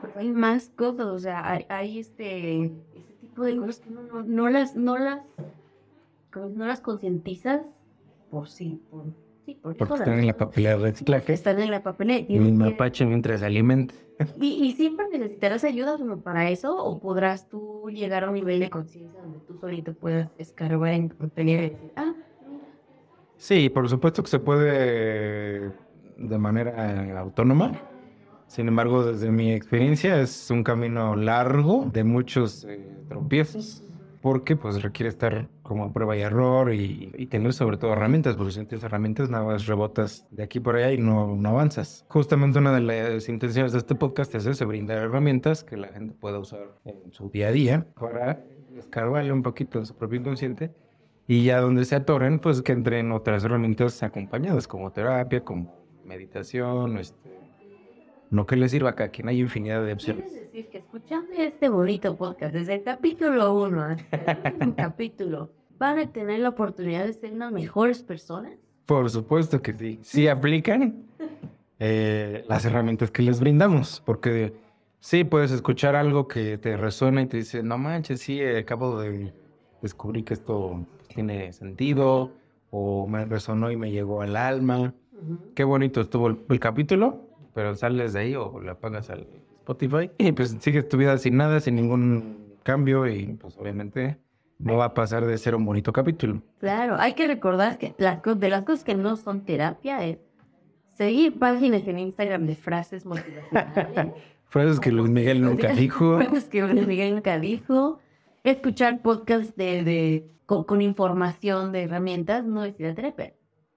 Pero 0.00 0.12
hay 0.16 0.30
más 0.30 0.70
cosas, 0.70 1.06
o 1.06 1.18
sea, 1.18 1.60
hay, 1.68 1.98
este, 1.98 2.64
este 2.64 3.12
tipo 3.20 3.44
de 3.44 3.56
cosas 3.58 3.80
que 3.80 3.90
no, 3.90 4.22
no 4.22 4.48
las, 4.48 4.74
no 4.74 4.98
las 4.98 5.20
no 6.36 6.66
las 6.66 6.80
concientizas, 6.80 7.62
por 8.30 8.48
sí, 8.48 8.80
por 8.90 9.04
Sí, 9.44 9.58
por 9.60 9.76
porque 9.76 9.94
están 9.94 10.20
en 10.20 10.26
la 10.28 10.36
papelera 10.36 10.76
de 10.76 10.82
reciclaje. 10.90 11.32
están 11.32 11.58
en 11.60 11.72
la 11.72 11.82
papelera. 11.82 12.24
Y 12.28 12.36
el 12.36 12.52
mapache 12.52 13.04
mientras 13.04 13.40
se 13.40 13.46
alimenta. 13.46 13.92
¿Y, 14.40 14.64
y 14.64 14.72
siempre 14.72 15.06
necesitarás 15.10 15.64
ayuda 15.64 15.98
solo 15.98 16.20
para 16.20 16.48
eso? 16.48 16.76
¿O 16.76 17.00
podrás 17.00 17.48
tú 17.48 17.90
llegar 17.90 18.22
a 18.22 18.28
un 18.28 18.34
nivel 18.34 18.60
de 18.60 18.70
conciencia 18.70 19.20
donde 19.20 19.40
tú 19.40 19.58
solito 19.58 19.94
puedas 19.94 20.30
escarbar 20.38 20.92
en 20.92 21.08
tu 21.08 21.16
contenido 21.16 21.58
y 21.58 21.70
decir, 21.70 21.92
ah, 21.96 22.14
Sí, 23.36 23.68
por 23.68 23.88
supuesto 23.88 24.22
que 24.22 24.28
se 24.30 24.38
puede 24.38 25.72
de 26.16 26.38
manera 26.38 27.18
autónoma. 27.18 27.72
Sin 28.46 28.68
embargo, 28.68 29.04
desde 29.04 29.32
mi 29.32 29.52
experiencia 29.52 30.20
es 30.20 30.52
un 30.52 30.62
camino 30.62 31.16
largo 31.16 31.90
de 31.92 32.04
muchos 32.04 32.64
eh, 32.64 32.86
tropiezos 33.08 33.82
porque 34.22 34.56
pues 34.56 34.80
requiere 34.80 35.10
estar 35.10 35.48
como 35.62 35.84
a 35.84 35.92
prueba 35.92 36.16
y 36.16 36.20
error 36.20 36.72
y, 36.72 37.12
y 37.18 37.26
tener 37.26 37.52
sobre 37.52 37.76
todo 37.76 37.92
herramientas, 37.92 38.36
porque 38.36 38.52
si 38.52 38.64
tienes 38.64 38.84
herramientas 38.84 39.28
nada 39.28 39.44
más 39.44 39.66
rebotas 39.66 40.26
de 40.30 40.44
aquí 40.44 40.60
por 40.60 40.76
allá 40.76 40.92
y 40.92 40.98
no, 40.98 41.36
no 41.36 41.48
avanzas. 41.50 42.06
Justamente 42.08 42.58
una 42.60 42.72
de 42.72 42.80
las 42.80 43.28
intenciones 43.28 43.72
de 43.72 43.78
este 43.78 43.94
podcast 43.94 44.34
es 44.34 44.46
eso, 44.46 44.66
brindar 44.66 44.98
herramientas 44.98 45.64
que 45.64 45.76
la 45.76 45.88
gente 45.88 46.14
pueda 46.14 46.38
usar 46.38 46.78
en 46.84 47.12
su 47.12 47.28
día 47.28 47.48
a 47.48 47.52
día 47.52 47.86
para 47.98 48.42
escarbarle 48.78 49.32
un 49.32 49.42
poquito 49.42 49.78
en 49.78 49.86
su 49.86 49.94
propio 49.94 50.20
inconsciente 50.20 50.70
y 51.26 51.44
ya 51.44 51.60
donde 51.60 51.84
se 51.84 51.96
atoren, 51.96 52.38
pues 52.38 52.62
que 52.62 52.72
entren 52.72 53.12
otras 53.12 53.44
herramientas 53.44 54.02
acompañadas, 54.02 54.68
como 54.68 54.92
terapia, 54.92 55.44
como 55.44 55.74
meditación, 56.04 56.98
este, 56.98 57.41
no 58.32 58.46
que 58.46 58.56
les 58.56 58.70
sirva 58.70 58.90
a 58.90 58.94
cada 58.94 59.10
quien, 59.10 59.28
hay 59.28 59.40
infinidad 59.40 59.84
de 59.84 59.92
opciones. 59.92 60.24
¿quieres 60.24 60.42
decir 60.46 60.68
que 60.68 60.78
escuchando 60.78 61.32
este 61.36 61.68
bonito 61.68 62.16
podcast 62.16 62.54
desde 62.54 62.76
el 62.76 62.82
capítulo 62.82 63.54
1 63.62 63.82
hasta 63.82 64.32
el 64.32 64.52
último 64.54 64.74
capítulo 64.76 65.50
van 65.78 65.98
a 65.98 66.10
tener 66.10 66.40
la 66.40 66.48
oportunidad 66.48 67.04
de 67.04 67.12
ser 67.12 67.32
unas 67.32 67.52
mejores 67.52 68.02
personas? 68.02 68.54
Por 68.86 69.10
supuesto 69.10 69.60
que 69.60 69.74
sí, 69.74 69.98
sí 70.02 70.28
aplican 70.28 71.04
eh, 71.78 72.42
las 72.48 72.64
herramientas 72.64 73.10
que 73.10 73.20
les 73.20 73.38
brindamos, 73.38 74.02
porque 74.04 74.54
sí 74.98 75.24
puedes 75.24 75.50
escuchar 75.50 75.94
algo 75.94 76.26
que 76.26 76.56
te 76.56 76.78
resuena 76.78 77.20
y 77.20 77.26
te 77.26 77.36
dice, 77.36 77.62
no 77.62 77.76
manches, 77.76 78.20
sí, 78.20 78.42
acabo 78.42 78.98
de 78.98 79.34
descubrir 79.82 80.24
que 80.24 80.34
esto 80.34 80.86
tiene 81.08 81.52
sentido, 81.52 82.32
o 82.70 83.06
me 83.06 83.26
resonó 83.26 83.70
y 83.70 83.76
me 83.76 83.90
llegó 83.90 84.22
al 84.22 84.36
alma. 84.36 84.94
Qué 85.54 85.64
bonito 85.64 86.00
estuvo 86.00 86.28
el, 86.28 86.38
el 86.48 86.58
capítulo, 86.58 87.31
pero 87.54 87.74
sales 87.74 88.12
de 88.12 88.20
ahí 88.20 88.34
o 88.34 88.60
le 88.60 88.70
apagas 88.70 89.10
al 89.10 89.26
Spotify 89.60 90.10
y 90.18 90.32
pues 90.32 90.56
sigues 90.60 90.88
tu 90.88 90.96
vida 90.96 91.16
sin 91.18 91.36
nada, 91.36 91.60
sin 91.60 91.76
ningún 91.76 92.56
cambio 92.62 93.06
y 93.06 93.26
pues 93.34 93.56
obviamente 93.58 94.18
no 94.58 94.76
va 94.76 94.86
a 94.86 94.94
pasar 94.94 95.24
de 95.26 95.36
ser 95.38 95.54
un 95.54 95.64
bonito 95.64 95.92
capítulo. 95.92 96.40
Claro, 96.58 96.96
hay 96.98 97.14
que 97.14 97.26
recordar 97.26 97.78
que 97.78 97.94
las, 97.98 98.20
co- 98.20 98.34
de 98.34 98.48
las 98.48 98.62
cosas 98.62 98.84
que 98.84 98.94
no 98.94 99.16
son 99.16 99.44
terapia 99.44 100.04
es 100.04 100.18
seguir 100.94 101.38
páginas 101.38 101.86
en 101.88 101.98
Instagram 101.98 102.46
de 102.46 102.54
frases 102.54 103.04
motivacionales. 103.06 104.12
Frases 104.46 104.80
que 104.80 104.92
Luis 104.92 105.10
Miguel 105.10 105.40
nunca 105.42 105.68
dijo. 105.74 106.18
Frases 106.18 106.44
que 106.44 106.62
Luis 106.62 106.86
Miguel 106.86 107.14
nunca 107.14 107.38
dijo. 107.38 107.98
Escuchar 108.44 109.00
podcasts 109.00 109.56
de, 109.56 109.82
de, 109.82 110.30
con, 110.46 110.64
con 110.64 110.82
información 110.82 111.72
de 111.72 111.84
herramientas 111.84 112.44
no 112.44 112.64
es 112.64 112.78
ir 112.78 112.86
a 112.86 112.94
terapia. 112.94 113.32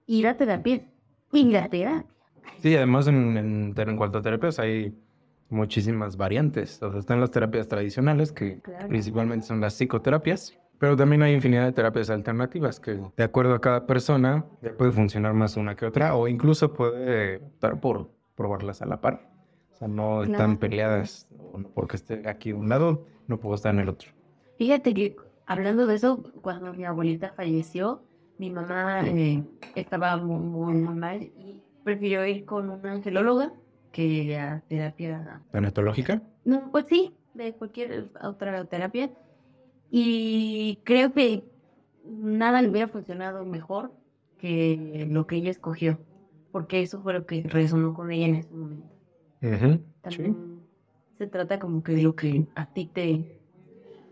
Ir 0.06 0.26
a 0.26 0.36
terapia 0.36 0.82
ir 1.32 1.56
a 1.56 1.68
terapia. 1.68 2.04
Sí, 2.58 2.74
además 2.76 3.06
en, 3.08 3.36
en, 3.36 3.74
en 3.76 3.96
cuanto 3.96 4.18
a 4.18 4.22
terapias 4.22 4.58
hay 4.58 4.94
muchísimas 5.50 6.16
variantes. 6.16 6.82
O 6.82 6.90
sea, 6.90 7.00
están 7.00 7.20
las 7.20 7.30
terapias 7.30 7.68
tradicionales, 7.68 8.32
que 8.32 8.60
Claro. 8.60 8.88
principalmente 8.88 9.46
son 9.46 9.60
las 9.60 9.74
psicoterapias, 9.74 10.58
pero 10.78 10.96
también 10.96 11.22
hay 11.22 11.34
infinidad 11.34 11.64
de 11.66 11.72
terapias 11.72 12.10
alternativas 12.10 12.80
que, 12.80 12.98
de 13.16 13.24
acuerdo 13.24 13.54
a 13.54 13.60
cada 13.60 13.86
persona, 13.86 14.44
puede 14.78 14.92
funcionar 14.92 15.34
más 15.34 15.56
una 15.56 15.74
que 15.76 15.86
otra, 15.86 16.14
o 16.14 16.28
incluso 16.28 16.72
puede 16.72 17.36
optar 17.36 17.80
por 17.80 18.10
probarlas 18.34 18.82
a 18.82 18.86
la 18.86 19.00
par. 19.00 19.30
O 19.72 19.76
sea, 19.78 19.88
no 19.88 20.22
están 20.22 20.36
Claro. 20.56 20.58
peleadas, 20.60 21.28
porque 21.74 21.96
esté 21.96 22.28
aquí 22.28 22.52
un 22.52 22.68
lado, 22.68 23.06
no 23.26 23.38
puedo 23.38 23.54
estar 23.54 23.74
en 23.74 23.80
el 23.80 23.88
otro. 23.90 24.10
Fíjate 24.58 24.94
que 24.94 25.16
hablando 25.46 25.86
de 25.86 25.94
eso, 25.94 26.22
cuando 26.42 26.72
mi 26.72 26.84
abuelita 26.84 27.32
falleció, 27.36 28.02
mi 28.38 28.50
mamá 28.50 29.02
eh, 29.06 29.42
estaba 29.74 30.16
muy, 30.16 30.74
muy 30.74 30.94
mal 30.94 31.22
y 31.22 31.62
prefirió 31.86 32.26
ir 32.26 32.44
con 32.44 32.68
una 32.68 32.92
angelóloga 32.94 33.52
que 33.92 34.36
a 34.36 34.60
terapia. 34.68 35.40
¿Tanatológica? 35.52 36.20
No, 36.44 36.72
pues 36.72 36.86
sí, 36.88 37.14
de 37.32 37.52
cualquier 37.52 38.10
otra 38.20 38.64
terapia. 38.64 39.12
Y 39.88 40.80
creo 40.82 41.12
que 41.12 41.44
nada 42.04 42.60
le 42.60 42.70
hubiera 42.70 42.88
funcionado 42.88 43.44
mejor 43.44 43.92
que 44.36 45.06
lo 45.08 45.28
que 45.28 45.36
ella 45.36 45.50
escogió, 45.52 46.00
porque 46.50 46.82
eso 46.82 47.00
fue 47.02 47.12
lo 47.12 47.24
que 47.24 47.44
resonó 47.44 47.94
con 47.94 48.10
ella 48.10 48.26
en 48.26 48.34
ese 48.34 48.52
momento. 48.52 48.88
Sí. 49.40 49.80
También 50.02 50.60
se 51.16 51.28
trata 51.28 51.60
como 51.60 51.84
que 51.84 51.92
de 51.92 52.02
lo 52.02 52.16
que 52.16 52.48
a 52.56 52.66
ti 52.66 52.86
te, 52.86 53.38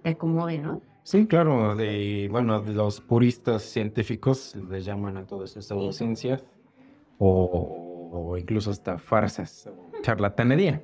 te 0.05 0.11
acomode, 0.11 0.59
¿no? 0.59 0.81
Sí, 1.03 1.27
claro, 1.27 1.75
de, 1.75 2.29
bueno, 2.31 2.61
de 2.63 2.73
los 2.73 3.01
puristas 3.01 3.65
científicos 3.65 4.55
les 4.71 4.85
llaman 4.85 5.17
a 5.17 5.27
todo 5.27 5.43
eso 5.43 5.61
pseudociencias 5.61 6.45
o, 7.19 8.11
o 8.13 8.37
incluso 8.37 8.71
hasta 8.71 8.99
farsas, 8.99 9.69
charlatanería, 10.03 10.83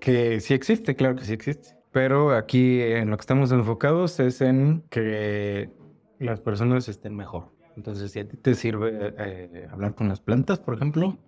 que 0.00 0.40
sí 0.40 0.54
existe, 0.54 0.96
claro 0.96 1.16
que 1.16 1.24
sí 1.24 1.32
existe. 1.32 1.76
Pero 1.90 2.34
aquí 2.34 2.80
en 2.80 3.10
lo 3.10 3.16
que 3.16 3.22
estamos 3.22 3.52
enfocados 3.52 4.18
es 4.20 4.40
en 4.40 4.82
que 4.88 5.70
las 6.18 6.40
personas 6.40 6.88
estén 6.88 7.14
mejor. 7.14 7.52
Entonces, 7.76 8.12
si 8.12 8.20
a 8.20 8.28
ti 8.28 8.36
te 8.36 8.54
sirve 8.54 9.14
eh, 9.18 9.68
hablar 9.70 9.94
con 9.94 10.08
las 10.08 10.20
plantas, 10.20 10.58
por 10.58 10.74
ejemplo, 10.74 11.18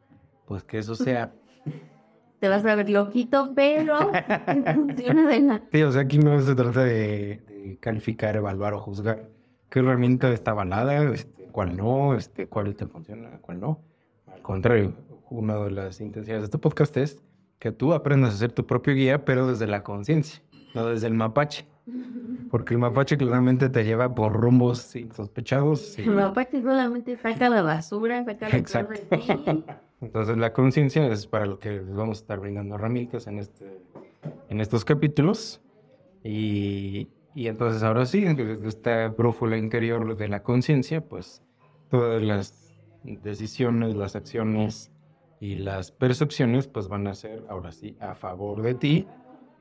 pues 0.46 0.64
que 0.64 0.78
eso 0.78 0.94
sea 0.94 1.32
Te 2.40 2.48
vas 2.48 2.64
a 2.66 2.74
ver 2.74 2.90
loquito, 2.90 3.52
pero 3.54 3.96
funciona 4.74 5.26
de 5.28 5.40
la... 5.40 5.62
Sí, 5.72 5.82
o 5.82 5.92
sea, 5.92 6.02
aquí 6.02 6.18
no 6.18 6.38
se 6.40 6.54
trata 6.54 6.84
de, 6.84 7.40
de 7.48 7.78
calificar, 7.80 8.36
evaluar 8.36 8.74
o 8.74 8.80
juzgar 8.80 9.30
qué 9.70 9.80
herramienta 9.80 10.30
está 10.30 10.52
avalada, 10.52 11.02
este, 11.12 11.46
cuál 11.46 11.76
no, 11.76 12.14
este, 12.14 12.46
cuál 12.46 12.76
te 12.76 12.86
funciona, 12.86 13.38
cuál 13.40 13.60
no. 13.60 13.80
Contrario, 14.44 14.92
una 15.30 15.56
de 15.56 15.70
las 15.70 16.02
intenciones 16.02 16.42
de 16.42 16.44
este 16.44 16.58
podcast 16.58 16.94
es 16.98 17.18
que 17.58 17.72
tú 17.72 17.94
aprendas 17.94 18.34
a 18.34 18.36
ser 18.36 18.52
tu 18.52 18.66
propio 18.66 18.92
guía, 18.94 19.24
pero 19.24 19.46
desde 19.46 19.66
la 19.66 19.82
conciencia, 19.82 20.42
no 20.74 20.84
desde 20.86 21.06
el 21.06 21.14
mapache. 21.14 21.64
Porque 22.50 22.74
el 22.74 22.78
mapache 22.80 23.16
claramente 23.16 23.70
te 23.70 23.84
lleva 23.84 24.14
por 24.14 24.34
rumbos 24.34 24.94
insospechados. 24.96 25.98
y- 25.98 26.02
El 26.02 26.10
mapache 26.10 26.60
solamente 26.60 27.16
saca 27.16 27.48
la 27.48 27.62
basura, 27.62 28.22
saca 28.26 28.50
la 28.50 28.56
Exacto. 28.58 29.00
Entonces 30.02 30.36
la 30.36 30.52
conciencia 30.52 31.06
es 31.06 31.26
para 31.26 31.46
lo 31.46 31.58
que 31.58 31.70
les 31.70 31.94
vamos 31.96 32.18
a 32.18 32.20
estar 32.20 32.38
brindando 32.38 32.74
herramientas 32.74 33.26
en, 33.26 33.38
este, 33.38 33.80
en 34.50 34.60
estos 34.60 34.84
capítulos. 34.84 35.62
Y, 36.22 37.08
y 37.34 37.46
entonces 37.48 37.82
ahora 37.82 38.04
sí, 38.04 38.20
desde 38.24 38.68
esta 38.68 39.08
brújula 39.08 39.56
interior 39.56 40.16
de 40.18 40.28
la 40.28 40.42
conciencia, 40.42 41.00
pues 41.00 41.42
todas 41.90 42.22
las 42.22 42.63
decisiones, 43.04 43.94
las 43.94 44.16
acciones 44.16 44.90
y 45.40 45.56
las 45.56 45.92
percepciones 45.92 46.66
pues 46.66 46.88
van 46.88 47.06
a 47.06 47.14
ser 47.14 47.44
ahora 47.48 47.70
sí 47.72 47.96
a 48.00 48.14
favor 48.14 48.62
de 48.62 48.74
ti 48.74 49.06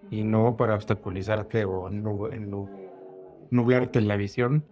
y 0.09 0.23
no 0.23 0.55
para 0.57 0.75
obstaculizarte 0.75 1.65
o 1.65 1.89
nu- 1.89 2.29
nu- 2.29 2.69
nublarte 3.51 4.01
la 4.01 4.15
visión. 4.15 4.63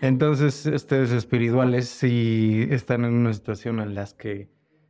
Entonces, 0.00 0.66
ustedes 0.66 1.12
espirituales, 1.12 1.88
si 1.88 2.66
están 2.70 3.04
en 3.04 3.14
una 3.14 3.32
situación 3.32 3.80
en 3.80 3.94
la 3.94 4.06
que 4.18 4.48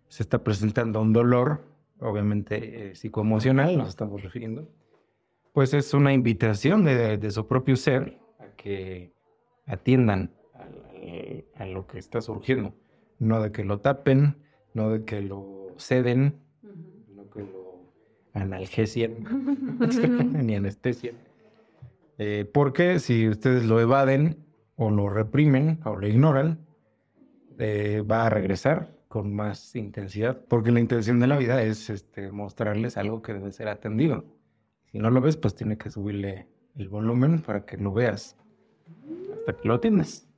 se 0.08 0.22
está 0.22 0.42
presentando 0.44 1.00
un 1.00 1.12
dolor, 1.12 1.62
obviamente 2.00 2.90
eh, 2.90 2.94
psicoemocional, 2.94 3.76
nos 3.76 3.88
estamos 3.88 4.22
refiriendo, 4.22 4.68
pues 5.52 5.74
es 5.74 5.92
una 5.94 6.12
invitación 6.12 6.84
de, 6.84 7.18
de 7.18 7.30
su 7.30 7.46
propio 7.46 7.76
ser 7.76 8.18
a 8.38 8.46
que 8.56 9.12
atiendan 9.66 10.30
a 11.56 11.66
lo 11.66 11.86
que 11.86 11.98
está 11.98 12.20
surgiendo, 12.20 12.74
no 13.22 13.40
de 13.40 13.52
que 13.52 13.64
lo 13.64 13.78
tapen, 13.78 14.36
no 14.74 14.90
de 14.90 15.04
que 15.04 15.20
lo 15.22 15.74
ceden, 15.78 16.40
no 17.14 17.30
que 17.30 17.42
lo 17.42 17.80
analgesien, 18.34 19.24
ni 20.46 20.56
anestesien. 20.56 21.14
Eh, 22.18 22.50
porque 22.52 22.98
si 22.98 23.28
ustedes 23.28 23.64
lo 23.64 23.80
evaden 23.80 24.44
o 24.76 24.90
lo 24.90 25.08
reprimen 25.08 25.78
o 25.84 25.96
lo 25.96 26.06
ignoran, 26.06 26.58
eh, 27.58 28.02
va 28.02 28.26
a 28.26 28.30
regresar 28.30 28.92
con 29.06 29.32
más 29.32 29.76
intensidad, 29.76 30.44
porque 30.48 30.72
la 30.72 30.80
intención 30.80 31.20
de 31.20 31.26
la 31.28 31.36
vida 31.36 31.62
es 31.62 31.90
este, 31.90 32.32
mostrarles 32.32 32.96
algo 32.96 33.22
que 33.22 33.34
debe 33.34 33.52
ser 33.52 33.68
atendido. 33.68 34.24
Si 34.90 34.98
no 34.98 35.10
lo 35.10 35.20
ves, 35.20 35.36
pues 35.36 35.54
tiene 35.54 35.78
que 35.78 35.90
subirle 35.90 36.48
el 36.74 36.88
volumen 36.88 37.40
para 37.40 37.64
que 37.64 37.76
lo 37.76 37.92
veas 37.92 38.36
hasta 39.38 39.56
que 39.56 39.68
lo 39.68 39.74
atiendas. 39.74 40.31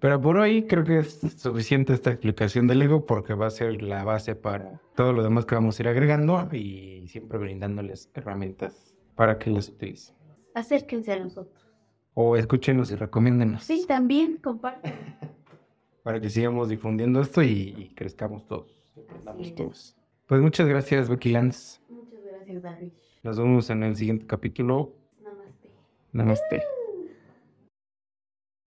Pero 0.00 0.20
por 0.20 0.36
hoy 0.36 0.66
creo 0.66 0.84
que 0.84 0.98
es 0.98 1.20
suficiente 1.36 1.92
esta 1.92 2.10
explicación 2.10 2.66
del 2.66 2.82
ego 2.82 3.06
porque 3.06 3.34
va 3.34 3.46
a 3.46 3.50
ser 3.50 3.82
la 3.82 4.04
base 4.04 4.34
para 4.34 4.80
todo 4.94 5.12
lo 5.12 5.22
demás 5.22 5.46
que 5.46 5.54
vamos 5.54 5.78
a 5.78 5.82
ir 5.82 5.88
agregando 5.88 6.48
y 6.52 7.06
siempre 7.08 7.38
brindándoles 7.38 8.10
herramientas 8.14 8.94
para 9.14 9.38
que 9.38 9.50
las 9.50 9.68
utilicen. 9.68 10.14
Acérquense 10.54 11.12
a 11.12 11.18
nosotros. 11.18 11.64
O 12.14 12.36
escúchenos 12.36 12.90
y 12.90 12.96
recomiéndenos. 12.96 13.64
Sí, 13.64 13.84
también 13.88 14.36
compartan. 14.36 14.92
para 16.04 16.20
que 16.20 16.30
sigamos 16.30 16.68
difundiendo 16.68 17.20
esto 17.20 17.42
y, 17.42 17.74
y 17.76 17.94
crezcamos 17.94 18.46
todos. 18.46 18.70
todos. 19.56 19.96
Pues 20.26 20.40
muchas 20.40 20.68
gracias, 20.68 21.08
Becky 21.08 21.30
Lance. 21.30 21.80
Muchas 21.88 22.20
gracias, 22.24 22.62
David. 22.62 22.92
Nos 23.22 23.38
vemos 23.38 23.70
en 23.70 23.82
el 23.82 23.96
siguiente 23.96 24.26
capítulo. 24.26 24.92
Namaste. 25.22 25.70
Namaste. 26.12 26.83